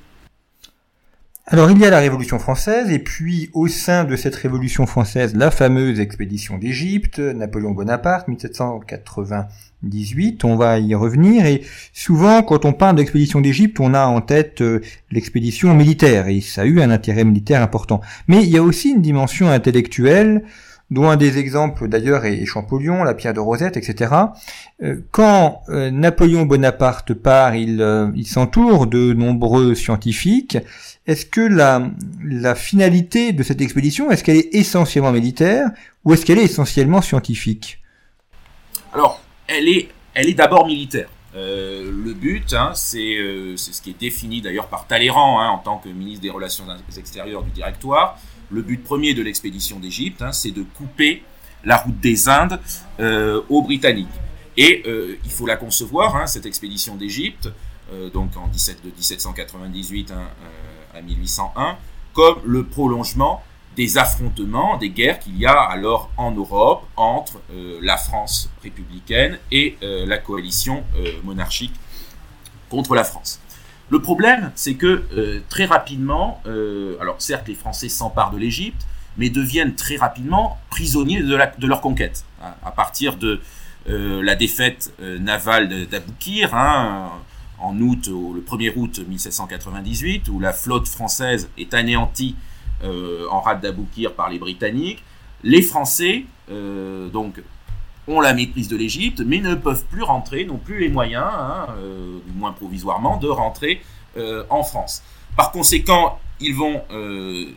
Alors 1.46 1.70
il 1.72 1.78
y 1.78 1.86
a 1.86 1.90
la 1.90 2.00
Révolution 2.00 2.40
française 2.40 2.90
et 2.90 3.00
puis 3.00 3.50
au 3.54 3.68
sein 3.68 4.06
de 4.06 4.16
cette 4.16 4.36
Révolution 4.36 4.86
française 4.86 5.36
la 5.36 5.52
fameuse 5.52 6.00
expédition 6.00 6.58
d'Égypte, 6.58 7.20
Napoléon 7.20 7.72
Bonaparte 7.72 8.30
1798, 8.30 10.46
on 10.46 10.56
va 10.56 10.80
y 10.80 10.96
revenir 10.96 11.46
et 11.46 11.64
souvent 11.92 12.44
quand 12.44 12.64
on 12.64 12.72
parle 12.72 12.96
d'expédition 12.96 13.42
d'Égypte 13.42 13.82
on 13.82 13.94
a 13.94 14.06
en 14.06 14.22
tête 14.22 14.64
l'expédition 15.12 15.74
militaire 15.74 16.28
et 16.28 16.40
ça 16.40 16.62
a 16.62 16.66
eu 16.66 16.82
un 16.82 16.92
intérêt 16.92 17.26
militaire 17.26 17.62
important. 17.62 18.00
Mais 18.28 18.42
il 18.44 18.50
y 18.50 18.58
a 18.58 18.64
aussi 18.64 18.92
une 18.92 19.02
dimension 19.02 19.50
intellectuelle 19.50 20.44
dont 20.90 21.10
un 21.10 21.18
des 21.18 21.38
exemples 21.38 21.88
d'ailleurs 21.88 22.26
est 22.26 22.46
Champollion, 22.46 23.04
la 23.04 23.14
pierre 23.14 23.34
de 23.34 23.40
Rosette, 23.40 23.76
etc. 23.76 24.14
Euh, 24.82 25.02
quand 25.12 25.62
euh, 25.70 25.92
Napoléon 25.92 26.46
Bonaparte 26.46 27.14
part, 27.14 27.56
il, 27.56 27.82
euh, 27.82 28.10
il 28.16 28.26
s'entoure 28.26 28.88
de 28.88 29.14
nombreux 29.14 29.76
scientifiques. 29.76 30.58
Est-ce 31.06 31.26
que 31.26 31.42
la, 31.42 31.90
la 32.24 32.56
finalité 32.56 33.34
de 33.34 33.44
cette 33.44 33.62
expédition, 33.62 34.12
est-ce 34.12 34.24
qu'elle 34.24 34.38
est 34.38 34.56
essentiellement 34.56 35.12
militaire 35.12 35.70
ou 36.06 36.14
est-ce 36.14 36.26
qu'elle 36.26 36.40
est 36.40 36.46
essentiellement 36.46 37.02
scientifique? 37.02 37.82
Alors, 38.94 39.22
elle 39.48 39.68
est, 39.68 39.90
elle 40.14 40.30
est 40.30 40.34
d'abord 40.34 40.68
militaire. 40.68 41.10
le 41.34 42.14
but, 42.14 42.54
hein, 42.54 42.72
c'est 42.74 43.16
ce 43.56 43.82
qui 43.82 43.92
est 43.92 44.00
défini 44.00 44.42
d'ailleurs 44.42 44.68
par 44.68 44.88
Talleyrand 44.88 45.40
hein, 45.40 45.50
en 45.50 45.60
tant 45.60 45.78
que 45.78 45.90
ministre 45.90 46.22
des 46.22 46.30
Relations 46.30 46.64
extérieures 46.98 47.44
du 47.44 47.52
Directoire. 47.52 48.18
Le 48.50 48.62
but 48.62 48.84
premier 48.84 49.14
de 49.14 49.22
l'expédition 49.22 49.80
d'Égypte, 49.80 50.22
hein, 50.22 50.32
c'est 50.32 50.52
de 50.52 50.64
couper 50.64 51.24
la 51.64 51.78
route 51.78 52.00
des 52.00 52.30
Indes 52.30 52.60
aux 53.50 53.62
Britanniques. 53.62 54.08
Et 54.56 54.84
il 55.24 55.32
faut 55.32 55.46
la 55.46 55.58
concevoir, 55.58 56.30
cette 56.30 56.46
expédition 56.46 56.96
d'Égypte, 56.96 57.50
donc 58.14 58.38
en 58.38 58.48
17, 58.48 58.86
de 58.86 58.90
1798 58.90 60.14
à 60.94 61.02
1801, 61.02 61.78
comme 62.14 62.38
le 62.46 62.64
prolongement 62.64 63.44
des 63.78 64.00
affrontements, 64.00 64.76
des 64.78 64.90
guerres 64.90 65.20
qu'il 65.20 65.38
y 65.38 65.46
a 65.46 65.54
alors 65.54 66.10
en 66.18 66.32
Europe 66.32 66.84
entre 66.96 67.40
euh, 67.52 67.78
la 67.82 67.96
France 67.96 68.50
républicaine 68.64 69.38
et 69.52 69.78
euh, 69.84 70.06
la 70.08 70.18
coalition 70.18 70.84
euh, 70.96 71.12
monarchique 71.24 71.76
contre 72.70 72.96
la 72.96 73.04
France. 73.04 73.40
Le 73.90 74.02
problème, 74.02 74.52
c'est 74.56 74.76
que 74.76 75.04
très 75.50 75.66
rapidement, 75.66 76.42
alors 77.00 77.22
certes 77.22 77.48
les 77.48 77.56
Français 77.56 77.88
s'emparent 77.88 78.32
de 78.32 78.38
l'Égypte, 78.38 78.86
mais 79.18 79.30
deviennent 79.30 79.76
très 79.76 79.96
rapidement 79.96 80.58
prisonniers 80.70 81.22
de, 81.22 81.68
leur 81.68 81.82
conquête. 81.82 82.26
À, 82.42 82.72
partir 82.72 83.16
de 83.16 83.40
la 83.88 84.36
défaite 84.36 84.94
navale 85.00 85.88
d'Aboukir, 85.88 86.54
hein, 86.54 87.12
en 87.60 87.80
août, 87.80 88.08
le 88.08 88.42
1er 88.42 88.74
août 88.76 89.00
1798, 89.08 90.30
où 90.30 90.40
la 90.40 90.54
flotte 90.54 90.88
française 90.88 91.50
est 91.58 91.74
anéantie 91.74 92.36
euh, 92.84 93.26
en 93.32 93.42
rade 93.42 93.62
d'Aboukir 93.62 94.14
par 94.14 94.30
les 94.30 94.38
Britanniques. 94.38 95.04
Les 95.44 95.62
Français, 95.62 96.26
euh, 96.52 97.10
donc, 97.10 97.42
ont 98.08 98.22
la 98.22 98.34
maîtrise 98.34 98.68
de 98.68 98.78
l'Égypte, 98.78 99.22
mais 99.26 99.40
ne 99.40 99.56
peuvent 99.56 99.86
plus 99.86 100.04
rentrer, 100.04 100.46
n'ont 100.46 100.58
plus 100.58 100.80
les 100.80 100.90
moyens, 100.90 101.26
hein, 101.26 101.68
euh, 101.78 102.20
du 102.26 102.32
moins 102.34 102.52
provisoirement, 102.54 103.18
de 103.18 103.28
rentrer 103.28 103.82
en 104.50 104.64
France. 104.64 105.04
Par 105.36 105.52
conséquent, 105.52 106.18
ils 106.40 106.56
vont 106.56 106.82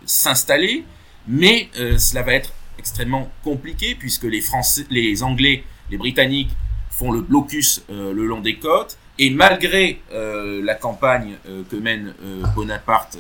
s'installer, 0.05 0.85
mais 1.27 1.71
cela 1.97 2.21
va 2.21 2.35
être 2.35 2.53
extrêmement 2.79 3.31
compliqué 3.43 3.95
puisque 3.95 4.25
les 4.25 4.43
Français, 4.43 4.85
les 4.91 5.23
Anglais, 5.23 5.65
les 5.91 5.97
Britanniques 5.97 6.51
font 6.91 7.13
le 7.13 7.23
blocus 7.23 7.83
le 7.89 8.27
long 8.27 8.41
des 8.41 8.57
côtes 8.57 8.99
et 9.19 9.31
malgré 9.31 10.03
la 10.13 10.75
campagne 10.75 11.37
que 11.71 11.77
mène 11.77 12.13
Bonaparte 12.55 13.17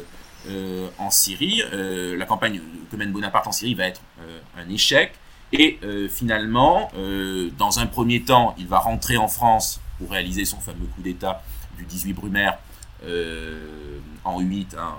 euh, 0.48 0.88
en 0.96 1.10
Syrie. 1.10 1.62
Euh, 1.74 2.16
la 2.16 2.24
campagne 2.24 2.62
que 2.90 2.96
mène 2.96 3.12
Bonaparte 3.12 3.46
en 3.46 3.52
Syrie 3.52 3.74
va 3.74 3.88
être 3.88 4.00
euh, 4.22 4.40
un 4.56 4.70
échec. 4.70 5.12
Et 5.52 5.80
finalement, 6.08 6.92
dans 7.58 7.80
un 7.80 7.86
premier 7.86 8.22
temps, 8.22 8.54
il 8.58 8.68
va 8.68 8.78
rentrer 8.78 9.16
en 9.16 9.28
France 9.28 9.80
pour 9.98 10.10
réaliser 10.10 10.44
son 10.44 10.58
fameux 10.60 10.86
coup 10.94 11.02
d'État 11.02 11.42
du 11.76 11.84
18 11.84 12.12
Brumaire 12.12 12.58
en 14.24 14.40
8, 14.40 14.76
hein, 14.78 14.94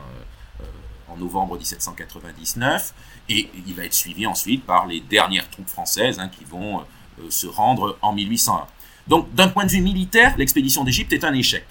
en 1.07 1.17
novembre 1.17 1.57
1799. 1.57 2.93
Et 3.29 3.49
il 3.65 3.73
va 3.73 3.85
être 3.85 3.93
suivi 3.93 4.27
ensuite 4.27 4.65
par 4.65 4.87
les 4.87 4.99
dernières 4.99 5.49
troupes 5.49 5.69
françaises 5.69 6.19
hein, 6.19 6.27
qui 6.27 6.43
vont 6.43 6.81
se 7.29 7.47
rendre 7.47 7.97
en 8.01 8.11
1801. 8.11 8.67
Donc, 9.07 9.33
d'un 9.33 9.47
point 9.47 9.65
de 9.65 9.71
vue 9.71 9.81
militaire, 9.81 10.35
l'expédition 10.37 10.83
d'Égypte 10.83 11.13
est 11.13 11.23
un 11.23 11.33
échec. 11.33 11.65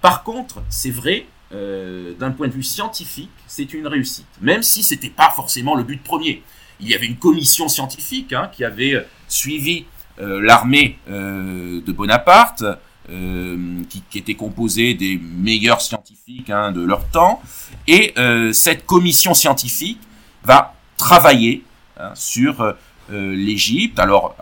Par 0.00 0.22
contre, 0.22 0.62
c'est 0.68 0.90
vrai 0.90 1.26
euh, 1.52 2.14
d'un 2.14 2.30
point 2.30 2.48
de 2.48 2.52
vue 2.52 2.62
scientifique, 2.62 3.30
c'est 3.46 3.72
une 3.72 3.86
réussite, 3.86 4.26
même 4.40 4.62
si 4.62 4.82
ce 4.82 4.94
n'était 4.94 5.10
pas 5.10 5.30
forcément 5.30 5.76
le 5.76 5.82
but 5.82 6.02
premier. 6.02 6.42
Il 6.80 6.88
y 6.88 6.94
avait 6.94 7.06
une 7.06 7.16
commission 7.16 7.68
scientifique 7.68 8.32
hein, 8.32 8.50
qui 8.52 8.64
avait 8.64 8.94
euh, 8.94 9.06
suivi 9.28 9.84
euh, 10.20 10.40
l'armée 10.40 10.98
de 11.08 11.92
Bonaparte, 11.92 12.64
qui, 13.08 14.18
était 14.18 14.34
composée 14.34 14.94
des 14.94 15.18
meilleurs 15.18 15.82
scientifiques 15.82 16.48
hein, 16.48 16.72
de 16.72 16.80
leur 16.80 17.06
temps, 17.10 17.42
et 17.86 18.14
cette 18.52 18.86
commission 18.86 19.34
scientifique 19.34 20.00
va 20.42 20.74
travailler 20.96 21.64
hein, 21.98 22.12
sur 22.14 22.74
l'Égypte, 23.10 23.98
alors 23.98 24.36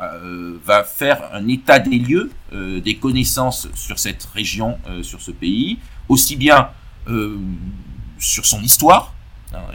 va 0.65 0.85
faire 0.85 1.31
un 1.33 1.49
état 1.49 1.81
des 1.81 1.99
lieux 1.99 2.31
des 2.53 2.97
connaissances 2.97 3.67
sur 3.75 3.99
cette 3.99 4.23
région, 4.33 4.79
sur 5.03 5.21
ce 5.21 5.33
pays, 5.33 5.79
aussi 6.09 6.37
bien 6.37 6.69
euh, 7.09 7.37
sur 8.19 8.47
son 8.47 8.63
histoire, 8.63 9.12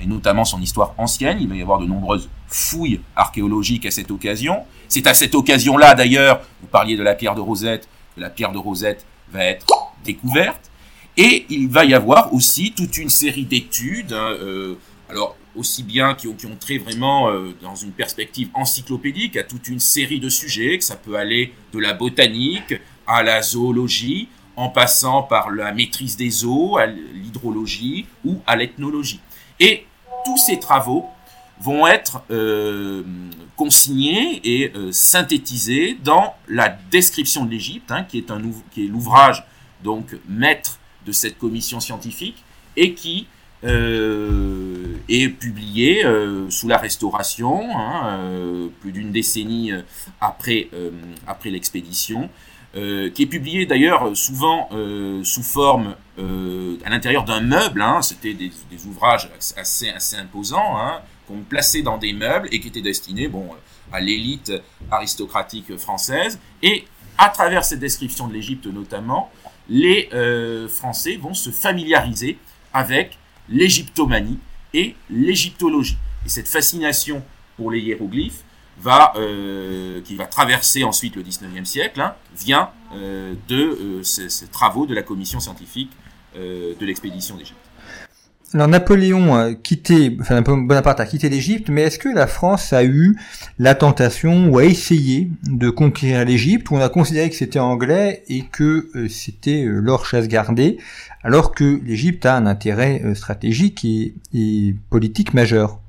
et 0.02 0.06
notamment 0.06 0.46
son 0.46 0.62
histoire 0.62 0.94
ancienne. 0.98 1.38
Il 1.42 1.48
va 1.48 1.56
y 1.56 1.62
avoir 1.62 1.80
de 1.80 1.86
nombreuses 1.86 2.30
fouilles 2.48 3.02
archéologiques 3.16 3.86
à 3.86 3.92
cette 3.92 4.12
occasion. 4.12 4.64
C'est 4.88 5.08
à 5.08 5.14
cette 5.14 5.36
occasion-là, 5.36 5.96
d'ailleurs, 5.96 6.42
vous 6.62 6.68
parliez 6.68 6.96
de 6.96 7.04
la 7.04 7.16
pierre 7.16 7.36
de 7.36 7.42
Rosette, 7.42 7.88
que 8.16 8.22
la 8.22 8.30
pierre 8.30 8.52
de 8.52 8.58
Rosette 8.58 9.06
va 9.32 9.44
être 9.44 9.66
découverte. 10.04 10.72
Et 11.18 11.46
il 11.50 11.68
va 11.68 11.84
y 11.84 11.94
avoir 11.94 12.34
aussi 12.34 12.74
toute 12.74 12.98
une 12.98 13.10
série 13.10 13.46
d'études, 13.46 14.14
hein, 14.14 14.30
euh, 14.40 14.76
alors 15.10 15.36
aussi 15.56 15.82
bien 15.82 16.14
qui 16.14 16.28
ont, 16.28 16.34
qui 16.34 16.48
trait 16.60 16.78
vraiment 16.78 17.30
euh, 17.30 17.56
dans 17.62 17.76
une 17.76 17.92
perspective 17.92 18.50
encyclopédique 18.54 19.36
à 19.36 19.44
toute 19.44 19.68
une 19.68 19.80
série 19.80 20.20
de 20.20 20.30
sujets, 20.30 20.78
que 20.78 20.84
ça 20.84 20.96
peut 20.96 21.16
aller 21.16 21.54
de 21.74 21.80
la 21.80 21.94
botanique 21.94 22.76
à 23.08 23.24
la 23.24 23.42
zoologie, 23.42 24.30
en 24.56 24.70
passant 24.70 25.24
par 25.24 25.50
la 25.52 25.72
maîtrise 25.72 26.18
des 26.18 26.46
eaux, 26.46 26.78
à 26.78 26.86
l'hydrologie 26.86 28.06
ou 28.24 28.40
à 28.46 28.56
l'ethnologie. 28.56 29.20
Et 29.60 29.86
tous 30.26 30.38
ces 30.38 30.60
travaux 30.60 31.06
vont 31.60 31.88
être 31.88 32.22
euh, 32.30 33.04
consignés 33.56 34.42
et 34.44 34.72
euh, 34.76 34.92
synthétisés 34.92 35.98
dans 36.04 36.36
la 36.48 36.70
description 36.70 37.46
de 37.46 37.52
l'Égypte, 37.52 37.92
hein, 37.92 38.04
qui 38.04 38.20
est 38.20 38.30
est 38.30 38.88
l'ouvrage 38.88 39.44
donc 39.84 40.16
maître 40.28 40.80
de 41.06 41.12
cette 41.12 41.38
commission 41.38 41.80
scientifique 41.80 42.44
et 42.76 42.94
qui 42.94 43.28
euh, 43.64 44.96
est 45.10 45.30
publié 45.30 46.04
sous 46.50 46.68
la 46.68 46.78
Restauration, 46.78 47.76
hein, 47.76 48.70
plus 48.82 48.92
d'une 48.92 49.12
décennie 49.12 49.72
après 50.22 50.70
après 51.26 51.50
l'expédition, 51.50 52.30
euh, 52.78 53.10
qui 53.10 53.24
est 53.24 53.28
publié 53.28 53.66
d'ailleurs 53.66 54.16
souvent 54.16 54.70
euh, 54.72 55.24
sous 55.24 55.42
forme 55.42 55.96
euh, 56.20 56.78
à 56.86 56.92
l'intérieur 56.92 57.24
d'un 57.24 57.42
meuble. 57.42 57.82
Hein. 57.82 58.04
C'était 58.04 58.36
des, 58.36 58.52
ouvrages 58.86 59.32
assez, 59.58 59.90
assez 59.90 60.16
imposants, 60.16 60.78
hein, 60.78 61.02
qu'on 61.28 61.40
plaçait 61.40 61.82
dans 61.82 61.98
des 61.98 62.14
meubles 62.14 62.48
et 62.52 62.60
qui 62.60 62.68
étaient 62.68 62.84
destinés 62.84 63.30
bon, 63.30 63.50
à 63.92 64.00
l'élite 64.00 64.54
aristocratique 64.92 65.76
française. 65.78 66.38
Et 66.62 66.86
à 67.18 67.30
travers 67.30 67.66
cette 67.66 67.80
description 67.80 68.28
de 68.28 68.34
l'Égypte 68.34 68.68
notamment, 68.68 69.32
les 69.68 70.10
Français 70.70 71.18
vont 71.18 71.34
se 71.34 71.50
familiariser 71.50 72.38
avec 72.74 73.18
l'égyptomanie 73.50 74.38
et 74.76 74.96
l'égyptologie. 75.10 75.98
Et 76.28 76.30
cette 76.30 76.48
fascination 76.48 77.24
pour 77.56 77.72
les 77.72 77.80
hiéroglyphes 77.80 78.44
va, 78.80 79.14
euh, 79.16 80.02
qui 80.02 80.16
va 80.16 80.26
traverser 80.26 80.84
ensuite 80.84 81.16
le 81.16 81.24
19e 81.24 81.66
siècle, 81.66 82.02
hein, 82.02 82.14
vient 82.36 82.70
euh, 82.94 83.34
de 83.48 83.56
euh, 84.00 84.04
ces, 84.04 84.48
travaux 84.48 84.86
de 84.86 84.94
la 84.94 85.04
commission 85.04 85.40
scientifique 85.40 85.92
de 86.36 86.86
l'expédition 86.86 87.36
d'Égypte. 87.36 87.58
Alors 88.54 88.68
Napoléon 88.68 89.34
a 89.34 89.56
quitté, 89.56 90.16
enfin 90.22 90.44
Bonaparte 90.44 91.00
a 91.00 91.06
quitté 91.08 91.30
l'Égypte, 91.30 91.70
mais 91.70 91.82
est-ce 91.82 91.98
que 91.98 92.10
la 92.10 92.28
France 92.28 92.74
a 92.74 92.84
eu 92.84 93.18
la 93.58 93.74
tentation 93.74 94.48
ou 94.48 94.60
a 94.60 94.66
essayé 94.66 95.32
de 95.48 95.72
conquérir 95.72 96.24
l'Égypte, 96.26 96.70
où 96.70 96.76
on 96.76 96.80
a 96.80 96.90
considéré 96.90 97.32
que 97.32 97.36
c'était 97.36 97.58
anglais 97.58 98.24
et 98.28 98.44
que 98.44 98.92
c'était 99.10 99.64
leur 99.66 100.06
chasse 100.06 100.28
gardée, 100.28 100.78
alors 101.24 101.56
que 101.56 101.82
l'Égypte 101.84 102.28
a 102.28 102.36
un 102.36 102.46
intérêt 102.46 103.02
stratégique 103.16 103.84
et, 103.84 104.14
et 104.32 104.76
politique 104.92 105.34
majeur? 105.34 105.80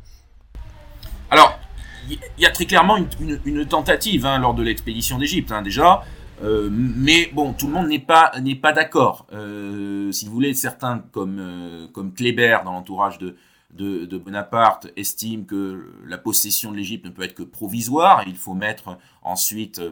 Il 2.09 2.43
y 2.43 2.47
a 2.47 2.51
très 2.51 2.67
clairement 2.67 2.97
une, 3.21 3.67
tentative 3.67 4.27
hein, 4.27 4.39
lors 4.39 4.55
de 4.55 4.63
l'expédition 4.63 5.19
d'Égypte, 5.19 5.53
hein, 5.53 5.63
déjà. 5.63 6.05
Euh, 6.43 6.69
mais 6.71 7.31
bon, 7.33 7.53
tout 7.53 7.67
le 7.67 7.73
monde 7.73 7.89
n'est 7.89 7.99
pas 7.99 8.33
n'est 8.41 8.55
pas 8.55 8.73
d'accord. 8.73 9.27
Euh, 9.33 10.13
si 10.13 10.27
vous 10.27 10.33
voulez, 10.33 10.55
certains 10.55 11.03
comme 11.11 11.39
euh, 11.41 11.89
comme 11.89 12.13
Kléber 12.13 12.59
dans 12.65 12.73
l'entourage 12.73 13.19
de, 13.19 13.35
de, 13.73 14.19
Bonaparte 14.19 14.89
estiment 14.97 15.45
que 15.45 15.93
la 16.07 16.17
possession 16.17 16.71
de 16.71 16.77
l'Égypte 16.77 17.05
ne 17.05 17.11
peut 17.11 17.23
être 17.23 17.35
que 17.35 17.43
provisoire. 17.43 18.23
Il 18.27 18.37
faut 18.37 18.55
mettre 18.55 18.99
ensuite, 19.23 19.83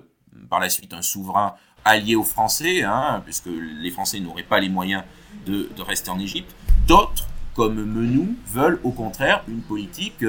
par 0.48 0.60
la 0.60 0.68
suite, 0.68 0.94
un 0.94 1.02
souverain 1.02 1.54
allié 1.84 2.14
aux 2.14 2.24
Français, 2.24 2.82
hein, 2.82 3.22
puisque 3.24 3.48
les 3.48 3.90
Français 3.90 4.20
n'auraient 4.20 4.42
pas 4.42 4.60
les 4.60 4.68
moyens 4.68 5.02
de, 5.46 5.68
de 5.76 5.82
rester 5.82 6.10
en 6.10 6.18
Égypte. 6.18 6.54
D'autres, 6.86 7.26
comme 7.54 7.84
Menou, 7.84 8.36
veulent 8.46 8.80
au 8.84 8.90
contraire 8.90 9.42
une 9.48 9.62
politique 9.62 10.22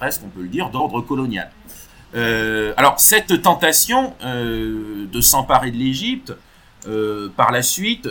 presque, 0.00 0.22
on 0.24 0.28
peut 0.28 0.40
le 0.42 0.48
dire, 0.48 0.70
d'ordre 0.70 1.02
colonial. 1.02 1.50
Euh, 2.14 2.72
alors, 2.78 2.98
cette 2.98 3.42
tentation 3.42 4.14
euh, 4.24 5.06
de 5.06 5.20
s'emparer 5.20 5.70
de 5.70 5.76
l'Égypte, 5.76 6.32
euh, 6.88 7.28
par 7.36 7.52
la 7.52 7.62
suite, 7.62 8.08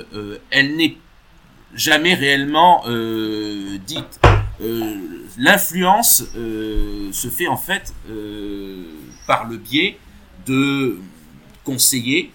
elle 0.52 0.76
n'est 0.76 0.96
jamais 1.74 2.14
réellement 2.14 2.84
dite. 3.88 4.20
L'influence 5.38 6.24
se 6.34 7.28
fait 7.30 7.48
en 7.48 7.58
fait 7.58 7.94
par 9.26 9.48
le 9.48 9.58
biais 9.58 9.98
de 10.46 11.00
conseillers 11.64 12.32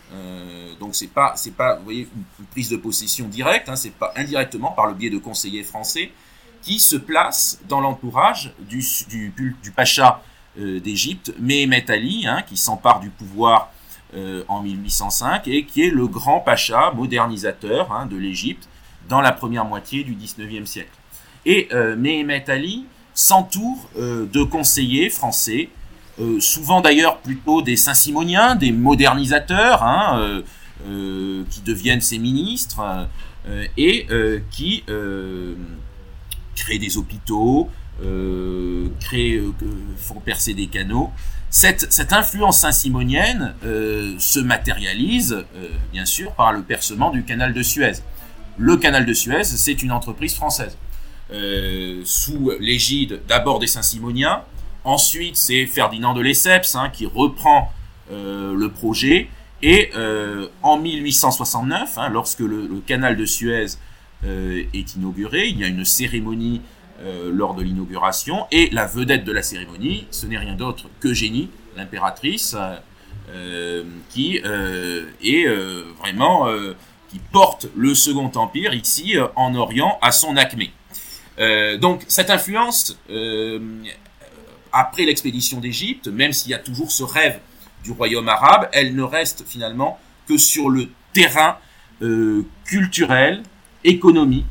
donc 0.81 0.95
c'est 0.95 1.07
pas, 1.07 1.33
c'est 1.37 1.55
pas, 1.55 1.77
vous 1.77 1.85
voyez, 1.85 2.09
une, 2.15 2.47
prise 2.47 2.69
de 2.69 2.77
possession 2.77 3.27
directe, 3.27 3.69
hein, 3.69 3.77
c'est 3.77 3.95
pas 3.95 4.13
indirectement 4.17 4.73
par 4.73 4.87
le 4.87 4.95
biais 4.95 5.09
de 5.09 5.19
conseillers 5.19 5.63
français 5.63 6.11
qui 6.65 6.79
se 6.79 6.97
placent 6.97 7.61
dans 7.69 7.81
l'entourage 7.81 8.53
du, 8.69 8.83
pacha 9.75 10.23
d'Égypte, 10.57 11.35
Mehemet 11.39 11.91
Ali, 11.91 12.27
hein, 12.27 12.43
qui 12.47 12.57
s'empare 12.57 13.01
du 13.01 13.11
pouvoir 13.11 13.71
en 14.49 14.63
1805 14.63 15.49
et 15.49 15.65
qui 15.65 15.83
est 15.83 15.91
le 15.91 16.07
grand 16.07 16.41
pacha 16.41 16.93
modernisateur 16.93 17.93
hein, 17.93 18.07
de 18.07 18.17
l'Égypte 18.17 18.69
dans 19.09 19.21
la 19.21 19.33
première 19.33 19.65
moitié 19.65 20.05
du 20.05 20.15
19e 20.15 20.67
siècle. 20.67 20.97
Et 21.45 21.69
euh, 21.73 21.97
Mehemet 21.97 22.49
Ali 22.49 22.87
s'entoure 23.13 23.91
de 23.97 24.43
conseillers 24.45 25.11
français 25.11 25.69
euh, 26.21 26.39
souvent 26.39 26.81
d'ailleurs 26.81 27.19
plutôt 27.19 27.61
des 27.61 27.77
Saint-Simoniens, 27.77 28.55
des 28.55 28.71
modernisateurs, 28.71 29.83
hein, 29.83 30.19
euh, 30.21 30.43
euh, 30.87 31.45
qui 31.51 31.61
deviennent 31.63 32.01
ses 32.01 32.19
ministres 32.19 33.09
et 33.77 34.07
qui 34.51 34.85
créent 36.55 36.79
des 36.79 36.97
hôpitaux, 36.97 37.71
créent, 39.01 39.41
font 39.97 40.21
percer 40.21 40.55
des 40.55 40.67
canaux. 40.67 41.11
Cette, 41.51 42.13
influence 42.13 42.61
saint-simonienne 42.61 43.55
se 43.63 44.41
matérialise 44.41 45.45
bien 45.93 46.05
sûr 46.05 46.33
par 46.33 46.53
le 46.53 46.63
percement 46.63 47.11
du 47.11 47.23
canal 47.25 47.53
de 47.53 47.63
Suez. 47.63 47.93
Le 48.59 48.77
canal 48.77 49.07
de 49.07 49.13
Suez, 49.13 49.45
c'est 49.45 49.83
une 49.83 49.93
entreprise 49.93 50.35
française. 50.35 50.77
sous 52.05 52.51
l'égide 52.59 53.21
d'abord 53.29 53.61
des 53.61 53.69
Saint-Simoniens, 53.69 54.43
Ensuite, 54.85 55.37
c'est 55.37 55.65
Ferdinand 55.67 56.13
de 56.13 56.21
Lesseps 56.21 56.77
hein, 56.77 56.91
qui 56.93 57.07
reprend 57.07 57.73
euh, 58.13 58.55
le 58.55 58.69
projet. 58.69 59.29
Et 59.63 59.91
euh, 59.97 60.49
en 60.63 60.77
1869, 60.77 61.97
hein, 61.97 62.11
lorsque 62.11 62.41
le, 62.41 62.83
canal 62.87 63.17
de 63.17 63.25
Suez 63.25 63.65
euh, 63.65 63.69
est 64.25 64.95
inauguré, 64.95 65.49
il 65.49 65.59
y 65.59 65.65
a 65.65 65.69
une 65.69 65.85
cérémonie 65.85 66.61
lors 67.31 67.55
de 67.55 67.63
l'inauguration. 67.63 68.47
Et 68.51 68.71
la 68.71 68.87
vedette 68.87 69.25
de 69.25 69.33
la 69.33 69.43
cérémonie, 69.43 70.07
ce 70.11 70.27
n'est 70.27 70.39
rien 70.39 70.55
d'autre 70.55 70.89
que 71.01 71.13
Génie, 71.13 71.51
l'impératrice, 71.77 72.57
qui 74.11 74.37
est 74.37 75.47
vraiment 75.99 76.49
qui 77.11 77.21
porte 77.33 77.69
le 77.77 77.95
Second 77.95 78.31
Empire 78.35 78.75
ici 78.75 79.17
en 79.37 79.55
Orient 79.55 79.99
à 80.01 80.13
son 80.13 80.37
acmé. 80.37 80.73
donc 81.81 82.05
cette 82.09 82.31
influence, 82.31 82.97
après 84.75 85.05
l'expédition 85.05 85.61
d'Égypte, 85.61 86.09
même 86.09 86.33
s'il 86.33 86.51
y 86.51 86.55
a 86.55 86.59
toujours 86.59 86.91
ce 86.91 87.05
rêve 87.05 87.39
du 87.85 87.93
royaume 87.93 88.29
arabe, 88.29 88.69
elle 88.73 88.97
ne 88.97 89.03
reste 89.03 89.45
finalement 89.47 90.01
que 90.27 90.37
sur 90.37 90.69
le 90.69 90.89
terrain 91.13 91.59
euh, 92.03 92.45
culturel, 92.65 93.43
économique, 93.85 94.47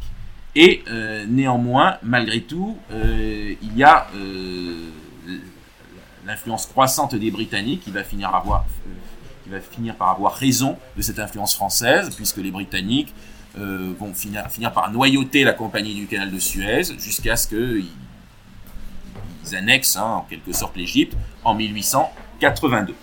et 0.55 0.83
euh, 0.87 1.25
néanmoins, 1.27 1.97
malgré 2.03 2.41
tout, 2.41 2.77
euh, 2.91 3.55
il 3.61 3.77
y 3.77 3.83
a 3.83 4.07
l'influence 6.25 6.67
croissante 6.67 7.15
des 7.15 7.31
Britanniques 7.31 7.81
qui 7.81 7.91
va 7.91 8.03
finir 8.03 8.31
qui 9.43 9.49
va 9.49 9.59
finir 9.59 9.95
par 9.95 10.11
avoir 10.11 10.35
raison 10.35 10.77
de 10.95 11.01
cette 11.01 11.19
influence 11.19 11.53
française, 11.53 12.15
puisque 12.15 12.37
les 12.37 12.51
Britanniques 12.51 13.13
vont 13.55 14.13
finir, 14.13 14.49
finir, 14.49 14.71
par 14.71 14.91
noyauter 14.91 15.43
la 15.43 15.53
compagnie 15.53 15.93
du 15.93 16.07
canal 16.07 16.31
de 16.31 16.39
Suez 16.39 16.83
jusqu'à 16.97 17.35
ce 17.35 17.47
qu'ils 17.47 19.55
annexent 19.55 19.97
hein, 19.97 20.05
en 20.05 20.21
quelque 20.21 20.53
sorte 20.53 20.77
l'Égypte 20.77 21.17
en 21.43 21.55
1882. 21.55 22.95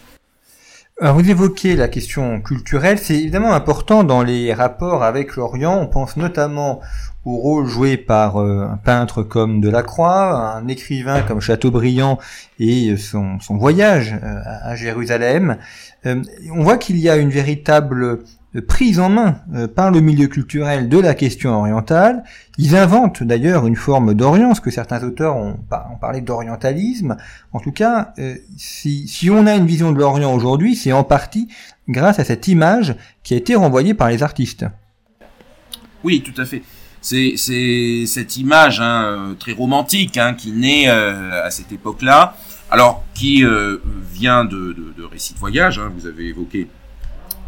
Vous 1.01 1.31
évoquez 1.31 1.77
la 1.77 1.89
question 1.89 2.43
culturelle, 2.43 2.99
c'est 2.99 3.15
évidemment 3.15 3.55
important 3.55 4.05
dans 4.05 4.23
les 4.23 4.53
rapports 4.53 5.03
avec 5.03 5.35
l'Orient. 5.35 5.81
On 5.81 5.87
pense 5.87 6.19
notamment 6.19 6.81
au 7.25 7.37
rôle 7.37 7.67
joué 7.67 7.97
par 7.97 8.37
euh, 8.37 8.67
un 8.71 8.77
peintre 8.77 9.23
comme 9.23 9.61
Delacroix, 9.61 10.55
un 10.57 10.69
écrivain 10.69 11.23
comme 11.23 11.41
Chateaubriand 11.41 12.19
et 12.59 12.97
son, 12.97 13.39
voyage 13.51 14.15
euh, 14.23 14.41
à 14.45 14.75
Jérusalem. 14.75 15.57
Euh, 16.05 16.23
on 16.53 16.63
voit 16.63 16.77
qu'il 16.77 16.99
y 16.99 17.09
a 17.09 17.17
une 17.17 17.31
véritable 17.31 18.21
prise 18.59 18.99
en 18.99 19.09
main 19.09 19.37
euh, 19.55 19.69
par 19.69 19.93
le 19.93 20.01
milieu 20.01 20.27
culturel 20.27 20.89
de 20.89 20.99
la 20.99 21.15
question 21.15 21.53
orientale. 21.53 22.25
Ils 22.59 22.75
inventent 22.75 23.23
d'ailleurs 23.23 23.67
une 23.67 23.77
forme 23.77 24.15
d'Orient, 24.15 24.55
ce 24.55 24.61
que 24.61 24.73
certains 24.73 25.03
auteurs 25.05 25.37
ont, 25.37 25.59
parlé 26.01 26.21
d'orientalisme. 26.21 27.17
En 27.53 27.61
tout 27.61 27.71
cas, 27.71 28.13
euh, 28.19 28.35
si, 28.57 29.29
on 29.31 29.47
a 29.47 29.55
une 29.55 29.67
vision 29.67 29.93
de 29.93 29.99
l'Orient 29.99 30.35
aujourd'hui, 30.35 30.75
c'est 30.75 30.93
en 30.93 31.05
partie 31.05 31.47
grâce 31.89 32.19
à 32.19 32.25
cette 32.25 32.49
image 32.49 32.97
qui 33.23 33.35
a 33.35 33.37
été 33.37 33.55
renvoyée 33.55 33.95
par 33.95 34.09
les 34.09 34.25
artistes. 34.25 34.67
Oui, 36.03 36.23
tout 36.23 36.39
à 36.41 36.45
fait. 36.45 36.63
C'est 37.03 37.37
cette 38.07 38.37
image 38.37 38.81
hein, 38.81 39.05
euh, 39.05 39.35
très 39.35 39.53
romantique 39.53 40.19
hein, 40.19 40.35
qui 40.35 40.51
naît 40.51 40.89
à 40.89 41.51
cette 41.51 41.71
époque-là, 41.71 42.37
alors 42.69 43.05
qui 43.15 43.45
vient 44.13 44.45
de, 44.45 44.77
de, 44.97 45.05
récits 45.05 45.35
de 45.35 45.39
voyage. 45.39 45.79
Hein, 45.79 45.93
vous 45.97 46.07
avez 46.07 46.27
évoqué 46.27 46.69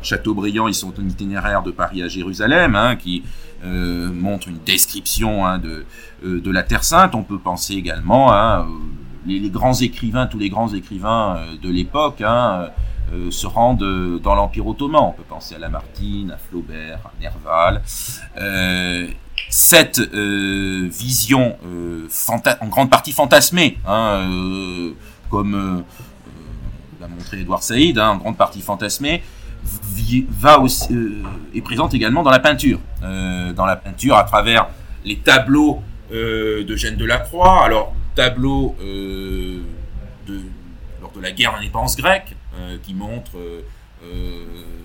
Chateaubriand, 0.03 0.69
ils 0.69 0.75
sont 0.75 0.93
un 0.99 1.09
itinéraire 1.09 1.63
de 1.63 1.71
Paris 1.71 2.03
à 2.03 2.09
Jérusalem, 2.09 2.75
hein, 2.77 2.97
qui 2.97 3.23
euh, 3.65 4.13
montre 4.13 4.49
une 4.49 4.59
description 4.59 5.47
hein, 5.47 5.59
de, 5.59 5.85
euh, 6.25 6.41
de 6.41 6.51
la 6.51 6.63
Terre 6.63 6.83
Sainte. 6.83 7.15
On 7.15 7.23
peut 7.23 7.39
penser 7.39 7.75
également, 7.75 8.33
hein, 8.33 8.67
les, 9.25 9.51
grands 9.51 9.75
écrivains, 9.75 10.27
tous 10.27 10.39
les 10.39 10.49
grands 10.49 10.73
écrivains 10.75 11.37
euh, 11.37 11.57
de 11.63 11.71
l'époque, 11.71 12.23
se 13.31 13.47
rendent 13.47 14.21
dans 14.23 14.35
l'Empire 14.35 14.67
ottoman. 14.67 15.03
On 15.03 15.13
peut 15.13 15.23
penser 15.29 15.55
à 15.55 15.59
Lamartine, 15.59 16.31
à 16.31 16.39
Flaubert, 16.39 16.99
à 17.05 17.13
Nerval. 17.21 17.83
cette 19.51 20.01
vision 20.01 21.57
en 22.61 22.69
grande 22.69 22.89
partie 22.89 23.13
fantasmée, 23.13 23.77
comme 25.29 25.85
l'a 27.03 27.09
montré 27.09 27.41
Edouard 27.41 27.63
Saïd, 27.63 27.99
en 27.99 28.17
grande 28.17 28.39
partie 28.39 28.63
fantasmée, 28.63 29.23
va 30.29 30.59
aussi, 30.59 30.93
euh, 30.93 31.23
est 31.55 31.63
présente 31.63 31.95
également 31.95 32.23
dans 32.23 32.31
la 32.31 32.39
peinture. 32.39 32.81
Euh, 33.03 33.53
dans 33.53 33.67
la 33.67 33.77
peinture 33.77 34.17
à 34.17 34.25
travers 34.25 34.69
les 35.05 35.19
tableaux 35.19 35.83
euh, 36.13 36.65
de 36.65 36.77
Gênes 36.77 36.97
de 36.97 37.05
la 37.05 37.19
Croix. 37.19 37.65
Alors, 37.65 37.95
tableaux 38.15 38.77
de, 38.81 39.61
lors 41.01 41.13
de 41.13 41.21
la 41.21 41.33
guerre 41.33 41.55
d'indépendance 41.55 41.97
grecque, 41.97 42.35
qui 42.83 42.93
montre 42.93 43.31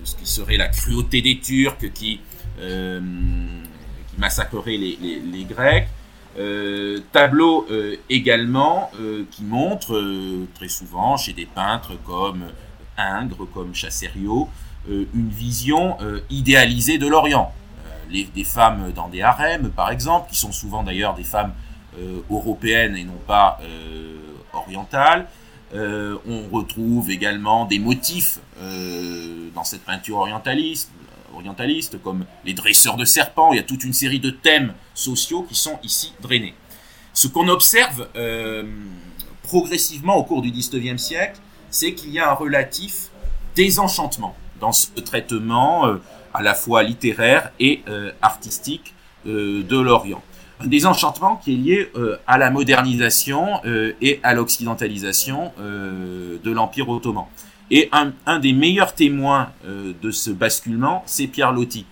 ce 0.02 0.16
qui 0.16 0.24
serait 0.24 0.56
la 0.56 0.68
cruauté 0.68 1.20
des 1.20 1.38
Turcs 1.38 1.92
qui, 1.92 2.22
qui 2.58 4.16
massacreraient 4.16 4.78
les, 4.78 5.44
Grecs. 5.44 5.88
Tableau 7.12 7.66
également 8.08 8.90
qui 9.30 9.44
montre 9.44 10.02
très 10.54 10.68
souvent 10.68 11.18
chez 11.18 11.34
des 11.34 11.44
peintres 11.44 11.98
comme 12.06 12.44
Ingres, 12.96 13.46
comme 13.52 13.74
Chassériau, 13.74 14.48
une 14.88 15.28
vision 15.28 15.96
euh, 16.00 16.20
idéalisée 16.30 16.98
de 16.98 17.06
l'Orient. 17.06 17.52
Euh, 18.12 18.24
des 18.34 18.44
femmes 18.44 18.92
dans 18.94 19.08
des 19.08 19.22
harems, 19.22 19.70
par 19.70 19.90
exemple, 19.90 20.30
qui 20.30 20.36
sont 20.36 20.52
souvent 20.52 20.82
d'ailleurs 20.82 21.14
des 21.14 21.24
femmes 21.24 21.52
européennes 22.30 22.96
et 22.96 23.02
non 23.02 23.18
pas 23.26 23.58
orientales. 24.52 25.26
on 25.74 26.48
retrouve 26.52 27.10
également 27.10 27.64
des 27.64 27.80
motifs 27.80 28.38
dans 29.52 29.64
cette 29.64 29.84
peinture 29.84 30.18
orientaliste, 30.18 30.92
orientaliste, 31.34 32.00
comme 32.00 32.24
les 32.44 32.54
dresseurs 32.54 32.96
de 32.96 33.04
serpents. 33.04 33.52
Il 33.52 33.56
y 33.56 33.58
a 33.58 33.64
toute 33.64 33.82
une 33.82 33.92
série 33.92 34.20
de 34.20 34.30
thèmes 34.30 34.74
sociaux 34.94 35.42
qui 35.42 35.56
sont 35.56 35.80
ici 35.82 36.12
drainés. 36.20 36.54
Ce 37.14 37.26
qu'on 37.26 37.48
observe 37.48 38.06
progressivement 39.42 40.16
au 40.16 40.22
cours 40.22 40.40
du 40.40 40.52
XIXe 40.52 41.02
siècle, 41.02 41.40
c'est 41.68 41.94
qu'il 41.94 42.10
y 42.10 42.20
a 42.20 42.30
un 42.30 42.34
relatif 42.34 43.08
désenchantement 43.56 44.36
dans 44.60 44.72
ce 44.72 44.88
traitement 45.00 45.86
euh, 45.86 45.96
à 46.34 46.42
la 46.42 46.54
fois 46.54 46.82
littéraire 46.82 47.50
et 47.58 47.82
euh, 47.88 48.12
artistique 48.22 48.94
euh, 49.26 49.62
de 49.62 49.78
l'Orient. 49.78 50.22
Un 50.60 50.66
désenchantement 50.66 51.36
qui 51.36 51.54
est 51.54 51.56
lié 51.56 51.92
à 52.26 52.36
la 52.36 52.50
modernisation 52.50 53.60
et 53.64 54.18
à 54.24 54.34
l'occidentalisation 54.34 55.52
de 55.56 56.50
l'Empire 56.50 56.88
ottoman. 56.88 57.26
Et 57.70 57.88
un, 57.92 58.38
des 58.40 58.52
meilleurs 58.52 58.92
témoins 58.92 59.50
de 59.64 60.10
ce 60.10 60.30
basculement, 60.30 61.04
c'est 61.06 61.28
Pierre 61.28 61.52
Loti. 61.52 61.86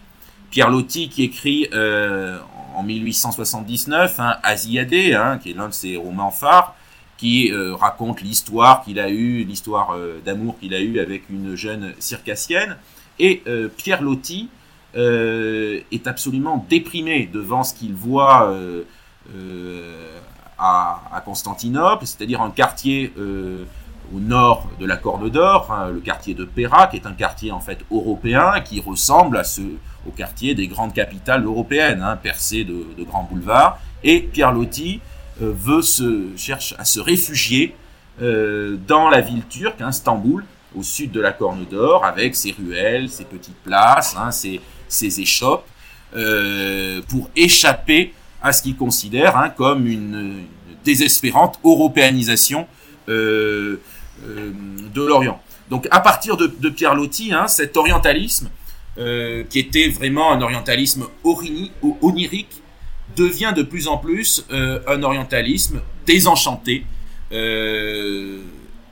Pierre 0.51 0.69
Loti 0.69 1.09
qui 1.09 1.23
écrit 1.23 1.69
en 2.75 2.83
1879 2.83 4.19
hein, 4.19 4.37
hein, 4.43 5.39
qui 5.39 5.51
est 5.53 5.55
l'un 5.55 5.69
de 5.69 5.73
ses 5.73 5.97
romans 5.97 6.33
phares, 6.33 6.75
qui 7.17 7.51
euh, 7.51 7.75
raconte 7.75 8.21
l'histoire 8.21 8.83
qu'il 8.83 8.99
a 9.01 9.09
eue, 9.09 9.45
l'histoire 9.45 9.93
euh, 9.95 10.21
d'amour 10.25 10.59
qu'il 10.59 10.75
a 10.75 10.81
eue 10.81 11.01
avec 11.01 11.29
une 11.31 11.55
jeune 11.55 11.95
circassienne. 11.99 12.77
Et 13.19 13.43
euh, 13.47 13.69
Pierre 13.75 14.03
Loti 14.03 14.49
est 14.95 16.07
absolument 16.07 16.65
déprimé 16.71 17.29
devant 17.31 17.65
ce 17.65 17.75
qu'il 17.75 17.93
voit 17.93 18.51
à, 20.59 21.23
Constantinople, 21.23 22.07
c'est-à-dire 22.07 22.41
un 22.41 22.51
quartier 22.51 23.13
au 23.19 24.21
nord 24.21 24.71
de 24.81 24.87
la 24.87 24.97
Corne 24.97 25.29
d'Or, 25.29 25.71
hein, 25.71 25.91
le 25.91 26.01
quartier 26.01 26.33
de 26.33 26.47
Péra, 26.47 26.87
qui 26.87 26.97
est 26.97 27.07
un 27.07 27.13
quartier 27.13 27.53
en 27.53 27.61
fait 27.61 27.81
européen 27.91 28.63
qui 28.65 28.81
ressemble 28.81 29.43
au 30.07 30.13
quartier 30.13 30.55
des 30.55 30.67
grandes 30.67 30.95
capitales 30.95 31.45
européennes, 31.45 32.01
hein, 32.03 32.17
percé 32.17 32.65
de, 32.65 32.87
grands 33.05 33.29
boulevards. 33.31 33.79
Et 34.03 34.21
Pierre 34.21 34.53
Loti 34.53 35.03
euh, 35.03 35.16
veut 35.41 35.83
se, 35.83 36.29
cherche 36.37 36.75
à 36.79 36.85
se 36.85 37.01
réfugier 37.01 37.75
euh, 38.23 38.77
dans 38.87 39.09
la 39.09 39.21
ville 39.21 39.45
turque, 39.49 39.81
hein, 39.81 39.91
Istanbul, 39.91 40.45
au 40.75 40.83
sud 40.83 41.11
de 41.13 41.21
la 41.21 41.33
Corne 41.33 41.65
d'Or, 41.71 42.05
avec 42.05 42.35
ses 42.35 42.53
ruelles, 42.53 43.09
ses 43.09 43.25
petites 43.25 43.57
places, 43.63 44.17
hein, 44.19 44.31
ses, 44.31 44.61
échoppes, 45.21 45.67
euh, 46.15 47.01
pour 47.09 47.31
échapper 47.37 48.15
à 48.43 48.53
ce 48.53 48.63
qu'il 48.63 48.77
considère 48.77 49.37
hein, 49.37 49.51
comme 49.51 49.87
une, 49.87 50.45
désespérante 50.87 51.59
européanisation 51.65 52.67
euh, 53.09 53.81
euh, 54.25 54.53
de 54.95 55.03
l'Orient. 55.03 55.41
Donc 55.69 55.87
à 55.91 56.01
partir 56.01 56.37
de, 56.37 56.69
Pierre 56.71 56.95
Loti, 56.95 57.33
cet 57.49 57.77
orientalisme, 57.77 58.49
euh, 58.99 59.43
qui 59.51 59.59
était 59.59 59.89
vraiment 59.89 60.33
un 60.33 60.41
orientalisme 60.41 61.07
onirique, 62.01 62.63
devient 63.17 63.53
de 63.57 63.63
plus 63.63 63.89
en 63.89 63.99
plus 63.99 64.45
un 64.51 65.03
orientalisme 65.03 65.81
désenchanté. 66.07 66.85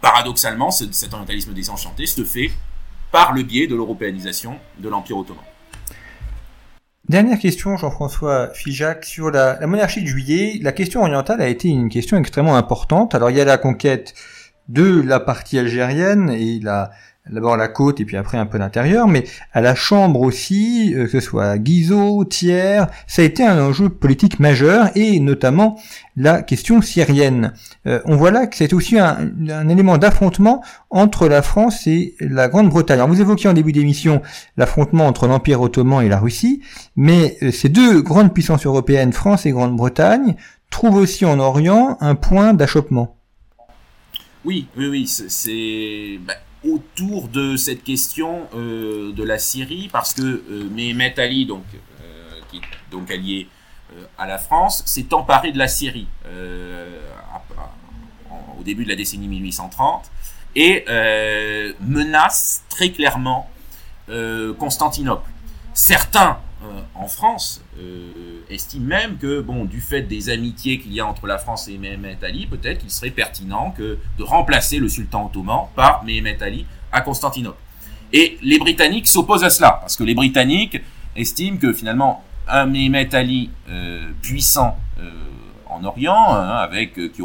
paradoxalement, 0.01 0.71
cet 0.71 1.13
orientalisme 1.13 1.53
désenchanté 1.53 2.07
se 2.07 2.25
fait 2.25 2.51
par 3.13 3.33
le 3.33 3.43
biais 3.43 3.67
de 3.67 3.77
l'européanisation 3.77 4.59
de 4.79 4.89
l'Empire 4.89 5.19
ottoman. 5.19 5.45
Dernière 7.09 7.39
question, 7.39 7.77
Jean-François 7.77 8.51
Figeac, 8.55 9.05
sur 9.05 9.31
la, 9.31 9.59
la, 9.61 9.67
monarchie 9.67 10.03
de 10.03 10.07
juillet. 10.07 10.59
La 10.63 10.73
question 10.73 11.03
orientale 11.03 11.43
a 11.43 11.49
été 11.49 11.69
une 11.69 11.91
question 11.91 12.17
extrêmement 12.17 12.57
importante. 12.57 13.15
Alors 13.15 13.31
il 13.31 13.37
y 13.37 13.41
a 13.41 13.45
la 13.45 13.59
conquête 13.59 14.15
de 14.69 15.03
la 15.03 15.21
partie 15.21 15.59
algérienne 15.59 16.31
et 16.31 16.61
la, 16.61 16.91
d'abord 17.31 17.57
la 17.57 17.69
côte 17.69 18.01
et 18.01 18.05
puis 18.05 18.17
après 18.17 18.37
un 18.37 18.45
peu 18.45 18.59
l'intérieur, 18.59 19.09
mais 19.09 19.25
à 19.53 19.61
la 19.61 19.75
Chambre 19.75 20.21
aussi, 20.21 20.93
euh, 20.95 21.05
que 21.05 21.11
ce 21.11 21.21
soit 21.21 21.57
Guizot, 21.59 22.25
Thiers, 22.27 22.85
ça 23.07 23.23
a 23.23 23.25
été 23.25 23.45
un 23.45 23.59
enjeu 23.63 23.89
politique 23.89 24.41
majeur 24.41 24.91
et 24.95 25.19
notamment 25.21 25.79
la 26.17 26.43
question 26.43 26.83
syrienne. 26.83 27.55
Euh, 27.87 28.01
on 28.05 28.17
voit 28.17 28.31
là 28.31 28.47
que 28.47 28.57
c'est 28.57 28.73
aussi 28.75 28.99
un, 28.99 29.69
élément 29.69 29.97
d'affrontement 29.97 30.63
entre 30.91 31.27
la 31.29 31.41
France 31.41 31.87
et 31.87 32.15
la 32.21 32.49
Grande-Bretagne. 32.49 32.99
Alors 32.99 33.09
vous 33.09 33.21
évoquiez 33.21 33.49
en 33.49 33.55
début 33.55 33.73
d'émission 33.73 34.21
l'affrontement 34.57 35.07
entre 35.07 35.27
l'Empire 35.27 35.63
ottoman 35.63 36.05
et 36.05 36.09
la 36.09 36.19
Russie, 36.19 36.63
mais 36.95 37.39
euh, 37.43 37.51
ces 37.51 37.71
deux 37.71 38.03
grandes 38.03 38.35
puissances 38.35 38.67
européennes, 38.67 39.13
France 39.13 39.47
et 39.47 39.51
Grande-Bretagne, 39.51 40.37
trouvent 40.71 40.97
aussi 40.97 41.25
en 41.25 41.39
Orient 41.39 41.97
un 42.01 42.17
point 42.17 42.53
d'achoppement. 42.53 43.17
Oui, 44.45 44.67
oui, 44.77 44.89
oui, 44.89 45.07
c'est... 45.07 46.19
Autour 46.65 47.29
de 47.29 47.57
cette 47.57 47.85
question 47.85 48.49
euh, 48.55 49.13
de 49.13 49.23
la 49.23 49.39
Syrie, 49.39 49.89
parce 49.93 50.15
que 50.15 50.23
euh, 50.23 50.69
Mehmet 50.71 51.19
Ali, 51.21 51.45
donc, 51.45 51.65
euh, 51.75 52.41
qui 52.51 52.57
est 52.57 52.91
donc 52.91 53.11
allié 53.11 53.49
à 54.19 54.27
la 54.27 54.39
France, 54.39 54.83
s'est 54.87 55.13
emparé 55.13 55.53
de 55.53 55.59
la 55.59 55.69
Syrie 55.69 56.09
au 58.59 58.63
début 58.65 58.83
de 58.83 58.89
la 58.89 58.97
décennie 58.97 59.29
1830 59.29 60.11
et 60.57 60.85
menace 61.81 62.65
très 62.69 62.91
clairement 62.91 63.49
Constantinople. 64.59 65.31
Certains 65.75 66.41
en 66.95 67.09
France 67.09 67.63
estiment 68.51 68.87
même 68.87 69.17
que, 69.17 69.41
bon, 69.41 69.65
du 69.65 69.81
fait 69.81 70.03
des 70.03 70.31
amitiés 70.31 70.79
qu'il 70.79 70.93
y 70.93 71.01
a 71.01 71.07
entre 71.07 71.27
la 71.27 71.39
France 71.39 71.69
et 71.69 71.79
Mehmet 71.79 72.19
Ali, 72.23 72.47
peut-être 72.47 72.79
qu'il 72.79 72.91
serait 72.91 73.11
pertinent 73.11 73.73
que 73.77 73.99
de 74.19 74.23
remplacer 74.23 74.79
le 74.79 74.89
sultan 74.89 75.27
ottoman 75.27 75.67
par 75.75 76.05
Mehmet 76.05 76.43
Ali 76.43 76.67
à 76.93 77.01
Constantinople. 77.01 77.59
Et 78.13 78.39
les 78.43 78.59
Britanniques 78.59 79.09
s'opposent 79.09 79.45
à 79.45 79.51
cela, 79.51 79.79
parce 79.81 79.97
que 79.97 80.05
les 80.05 80.15
Britanniques 80.15 80.81
estiment 81.17 81.57
que 81.57 81.73
finalement 81.73 82.23
un 82.49 82.67
Mehmet 82.67 83.15
Ali 83.15 83.51
euh, 83.69 84.11
puissant 84.23 84.77
euh, 85.01 85.11
en 85.69 85.85
Orient, 85.85 86.35
hein, 86.35 86.57
avec 86.57 86.99
euh, 86.99 87.09
qui 87.09 87.23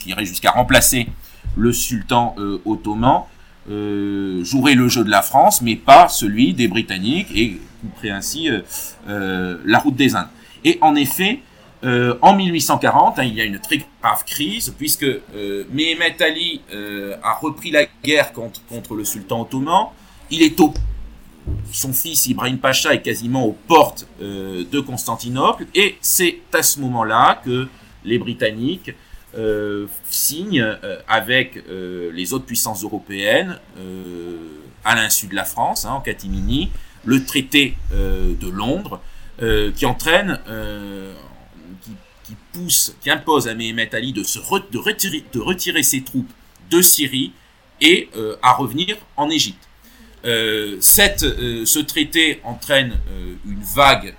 qui 0.00 0.10
irait 0.10 0.24
jusqu'à 0.24 0.50
remplacer 0.50 1.08
le 1.56 1.72
sultan 1.72 2.34
ottoman, 2.64 3.22
jouerait 3.68 4.74
le 4.74 4.88
jeu 4.88 5.04
de 5.04 5.10
la 5.10 5.22
France, 5.22 5.62
mais 5.62 5.76
pas 5.76 6.08
celui 6.08 6.52
des 6.52 6.66
Britanniques 6.66 7.28
et 7.34 7.60
couperait 7.90 8.10
ainsi 8.10 8.48
la 9.06 9.78
route 9.78 9.96
des 9.96 10.14
Indes. 10.14 10.28
Et 10.64 10.78
en 10.80 10.94
effet, 10.94 11.40
euh, 11.84 12.14
en 12.22 12.34
1840, 12.34 13.18
hein, 13.18 13.24
il 13.24 13.34
y 13.34 13.40
a 13.42 13.44
une 13.44 13.58
très 13.58 13.78
grave 13.78 14.24
crise 14.24 14.74
puisque 14.76 15.04
euh, 15.04 15.64
Mehmet 15.70 16.22
Ali 16.22 16.62
euh, 16.72 17.16
a 17.22 17.34
repris 17.34 17.70
la 17.70 17.84
guerre 18.02 18.32
contre, 18.32 18.64
contre 18.66 18.94
le 18.94 19.04
sultan 19.04 19.42
ottoman. 19.42 19.88
Il 20.30 20.42
est 20.42 20.58
au, 20.60 20.72
son 21.70 21.92
fils 21.92 22.26
Ibrahim 22.26 22.58
Pacha 22.58 22.94
est 22.94 23.02
quasiment 23.02 23.44
aux 23.44 23.56
portes 23.68 24.06
de 24.18 24.80
Constantinople 24.80 25.66
et 25.74 25.98
c'est 26.00 26.38
à 26.54 26.62
ce 26.62 26.80
moment-là 26.80 27.42
que 27.44 27.68
les 28.04 28.18
Britanniques 28.18 28.92
signent 30.08 30.66
avec 31.06 31.62
les 31.68 32.32
autres 32.32 32.46
puissances 32.46 32.82
européennes, 32.82 33.58
à 34.82 34.94
l'insu 34.94 35.26
de 35.26 35.34
la 35.34 35.44
France, 35.44 35.84
hein, 35.84 35.92
en 35.92 36.00
catimini, 36.00 36.70
le 37.04 37.24
traité 37.24 37.76
de 37.92 38.48
Londres, 38.48 39.00
qui 39.76 39.86
entraîne 39.86 40.38
qui 42.24 42.36
pousse, 42.52 42.96
qui 43.00 43.10
impose 43.10 43.46
à 43.48 43.54
Mehmet 43.54 43.94
Ali 43.94 44.12
de, 44.12 44.22
se 44.22 44.38
retirer, 44.38 45.24
de 45.32 45.40
retirer 45.40 45.82
ses 45.82 46.02
troupes 46.02 46.32
de 46.70 46.80
Syrie 46.80 47.32
et 47.80 48.08
euh, 48.16 48.36
à 48.42 48.52
revenir 48.52 48.96
en 49.16 49.30
Égypte. 49.30 49.68
Euh, 50.24 50.78
euh, 50.78 51.66
ce 51.66 51.78
traité 51.80 52.40
entraîne 52.44 52.98
une 53.44 53.62
vague 53.62 54.14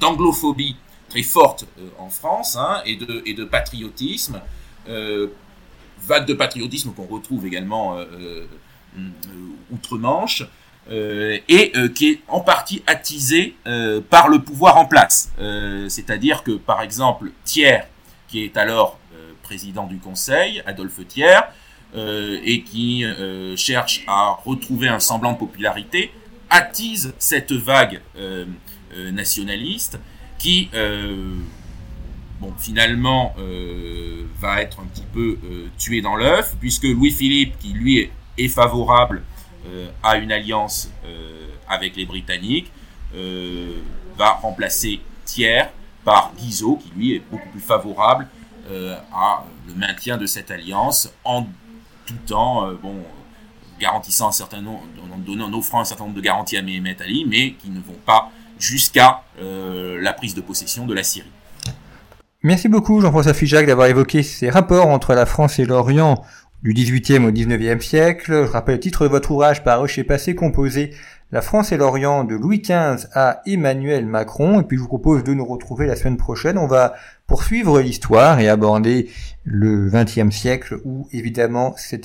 d'anglophobie 0.00 0.76
très 1.08 1.22
forte 1.22 1.66
en 1.98 2.08
France 2.08 2.56
hein, 2.56 2.82
et 2.84 2.96
de 2.96 3.44
patriotisme, 3.44 4.40
vague 4.86 6.26
de 6.26 6.34
patriotisme 6.34 6.92
qu'on 6.92 7.06
retrouve 7.06 7.46
également 7.46 7.96
outre-Manche, 9.70 10.44
euh, 10.90 11.38
et 11.48 11.70
euh, 11.76 11.88
qui 11.88 12.08
est 12.08 12.20
en 12.26 12.40
partie 12.40 12.82
attisé 12.84 13.54
euh, 13.68 14.00
par 14.00 14.28
le 14.28 14.40
pouvoir 14.40 14.76
en 14.76 14.86
place. 14.86 15.32
C'est-à-dire 15.88 16.42
que, 16.42 16.52
par 16.52 16.82
exemple, 16.82 17.30
Thiers, 17.44 17.82
qui 18.28 18.42
est 18.42 18.56
alors 18.56 18.98
président 19.42 19.86
du 19.86 19.98
Conseil, 19.98 20.62
Adolphe 20.66 21.06
Thiers, 21.08 21.40
et 21.96 22.62
qui 22.62 23.04
cherche 23.56 24.04
à 24.06 24.38
retrouver 24.44 24.86
un 24.86 25.00
semblant 25.00 25.32
de 25.32 25.38
popularité, 25.38 26.12
attise 26.50 27.12
cette 27.18 27.50
vague 27.52 28.00
nationaliste 29.12 29.98
qui, 30.38 30.70
bon, 32.40 32.52
finalement, 32.58 33.34
va 34.40 34.62
être 34.62 34.78
un 34.80 34.84
petit 34.84 35.06
peu 35.12 35.38
tué 35.78 36.00
dans 36.00 36.14
l'œuf, 36.14 36.54
puisque 36.60 36.84
Louis-Philippe, 36.84 37.58
qui 37.58 37.72
lui 37.72 38.08
est 38.38 38.48
favorable 38.48 39.22
euh, 39.22 39.29
à 40.02 40.16
une 40.16 40.32
alliance 40.32 40.90
euh, 41.04 41.48
avec 41.68 41.96
les 41.96 42.06
Britanniques, 42.06 42.70
euh, 43.14 43.76
va 44.16 44.30
remplacer 44.30 45.00
Thiers 45.24 45.64
par 46.04 46.32
Guizot, 46.36 46.76
qui 46.76 46.90
lui 46.96 47.14
est 47.14 47.22
beaucoup 47.30 47.48
plus 47.50 47.60
favorable 47.60 48.26
à 49.12 49.42
le 49.66 49.74
maintien 49.74 50.16
de 50.16 50.26
cette 50.26 50.52
alliance 50.52 51.12
en 51.24 51.44
tout 52.06 52.14
temps, 52.24 52.70
bon, 52.80 52.94
garantissant 53.80 54.28
un 54.28 54.32
certain 54.32 54.60
nombre, 54.60 54.84
donnant, 55.26 55.52
offrant 55.52 55.80
un 55.80 55.84
certain 55.84 56.04
nombre 56.04 56.14
de 56.14 56.20
garanties 56.20 56.56
à 56.56 56.62
Mehmet 56.62 57.02
Ali, 57.02 57.26
mais 57.28 57.54
qui 57.54 57.68
ne 57.70 57.80
vont 57.80 57.98
pas 58.06 58.30
jusqu'à 58.60 59.24
la 59.40 60.12
prise 60.12 60.36
de 60.36 60.40
possession 60.40 60.86
de 60.86 60.94
la 60.94 61.02
Syrie. 61.02 61.32
Merci 62.42 62.68
beaucoup 62.68 63.02
Jean-François 63.02 63.34
Figeac 63.34 63.66
d'avoir 63.66 63.88
évoqué 63.88 64.22
ces 64.22 64.48
rapports 64.48 64.86
entre 64.86 65.12
la 65.12 65.26
France 65.26 65.58
et 65.58 65.66
l'Orient 65.66 66.24
du 66.62 66.74
18e 66.74 67.24
au 67.24 67.30
19e 67.30 67.80
siècle. 67.80 68.44
Je 68.46 68.50
rappelle 68.50 68.76
le 68.76 68.80
titre 68.80 69.04
de 69.04 69.08
votre 69.08 69.30
ouvrage 69.30 69.64
paru 69.64 69.88
chez 69.88 70.04
Passé 70.04 70.34
composé 70.34 70.90
La 71.32 71.42
France 71.42 71.72
et 71.72 71.76
l'Orient 71.76 72.24
de 72.24 72.34
Louis 72.34 72.60
XV 72.60 73.06
à 73.14 73.40
Emmanuel 73.46 74.06
Macron. 74.06 74.60
Et 74.60 74.64
puis 74.64 74.76
je 74.76 74.82
vous 74.82 74.88
propose 74.88 75.24
de 75.24 75.32
nous 75.32 75.44
retrouver 75.44 75.86
la 75.86 75.96
semaine 75.96 76.16
prochaine. 76.16 76.58
On 76.58 76.66
va 76.66 76.94
poursuivre 77.26 77.80
l'histoire 77.80 78.40
et 78.40 78.48
aborder 78.48 79.08
le 79.44 79.88
20e 79.88 80.30
siècle 80.30 80.80
où 80.84 81.08
évidemment 81.12 81.74
ce 81.76 81.96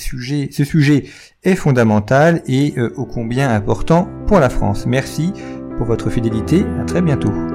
sujet 0.63 1.03
est 1.43 1.55
fondamental 1.55 2.41
et 2.47 2.73
euh, 2.77 2.93
ô 2.95 3.05
combien 3.05 3.49
important 3.49 4.07
pour 4.27 4.39
la 4.39 4.49
France. 4.49 4.85
Merci 4.85 5.33
pour 5.77 5.85
votre 5.85 6.09
fidélité. 6.09 6.63
À 6.79 6.85
très 6.85 7.01
bientôt. 7.01 7.54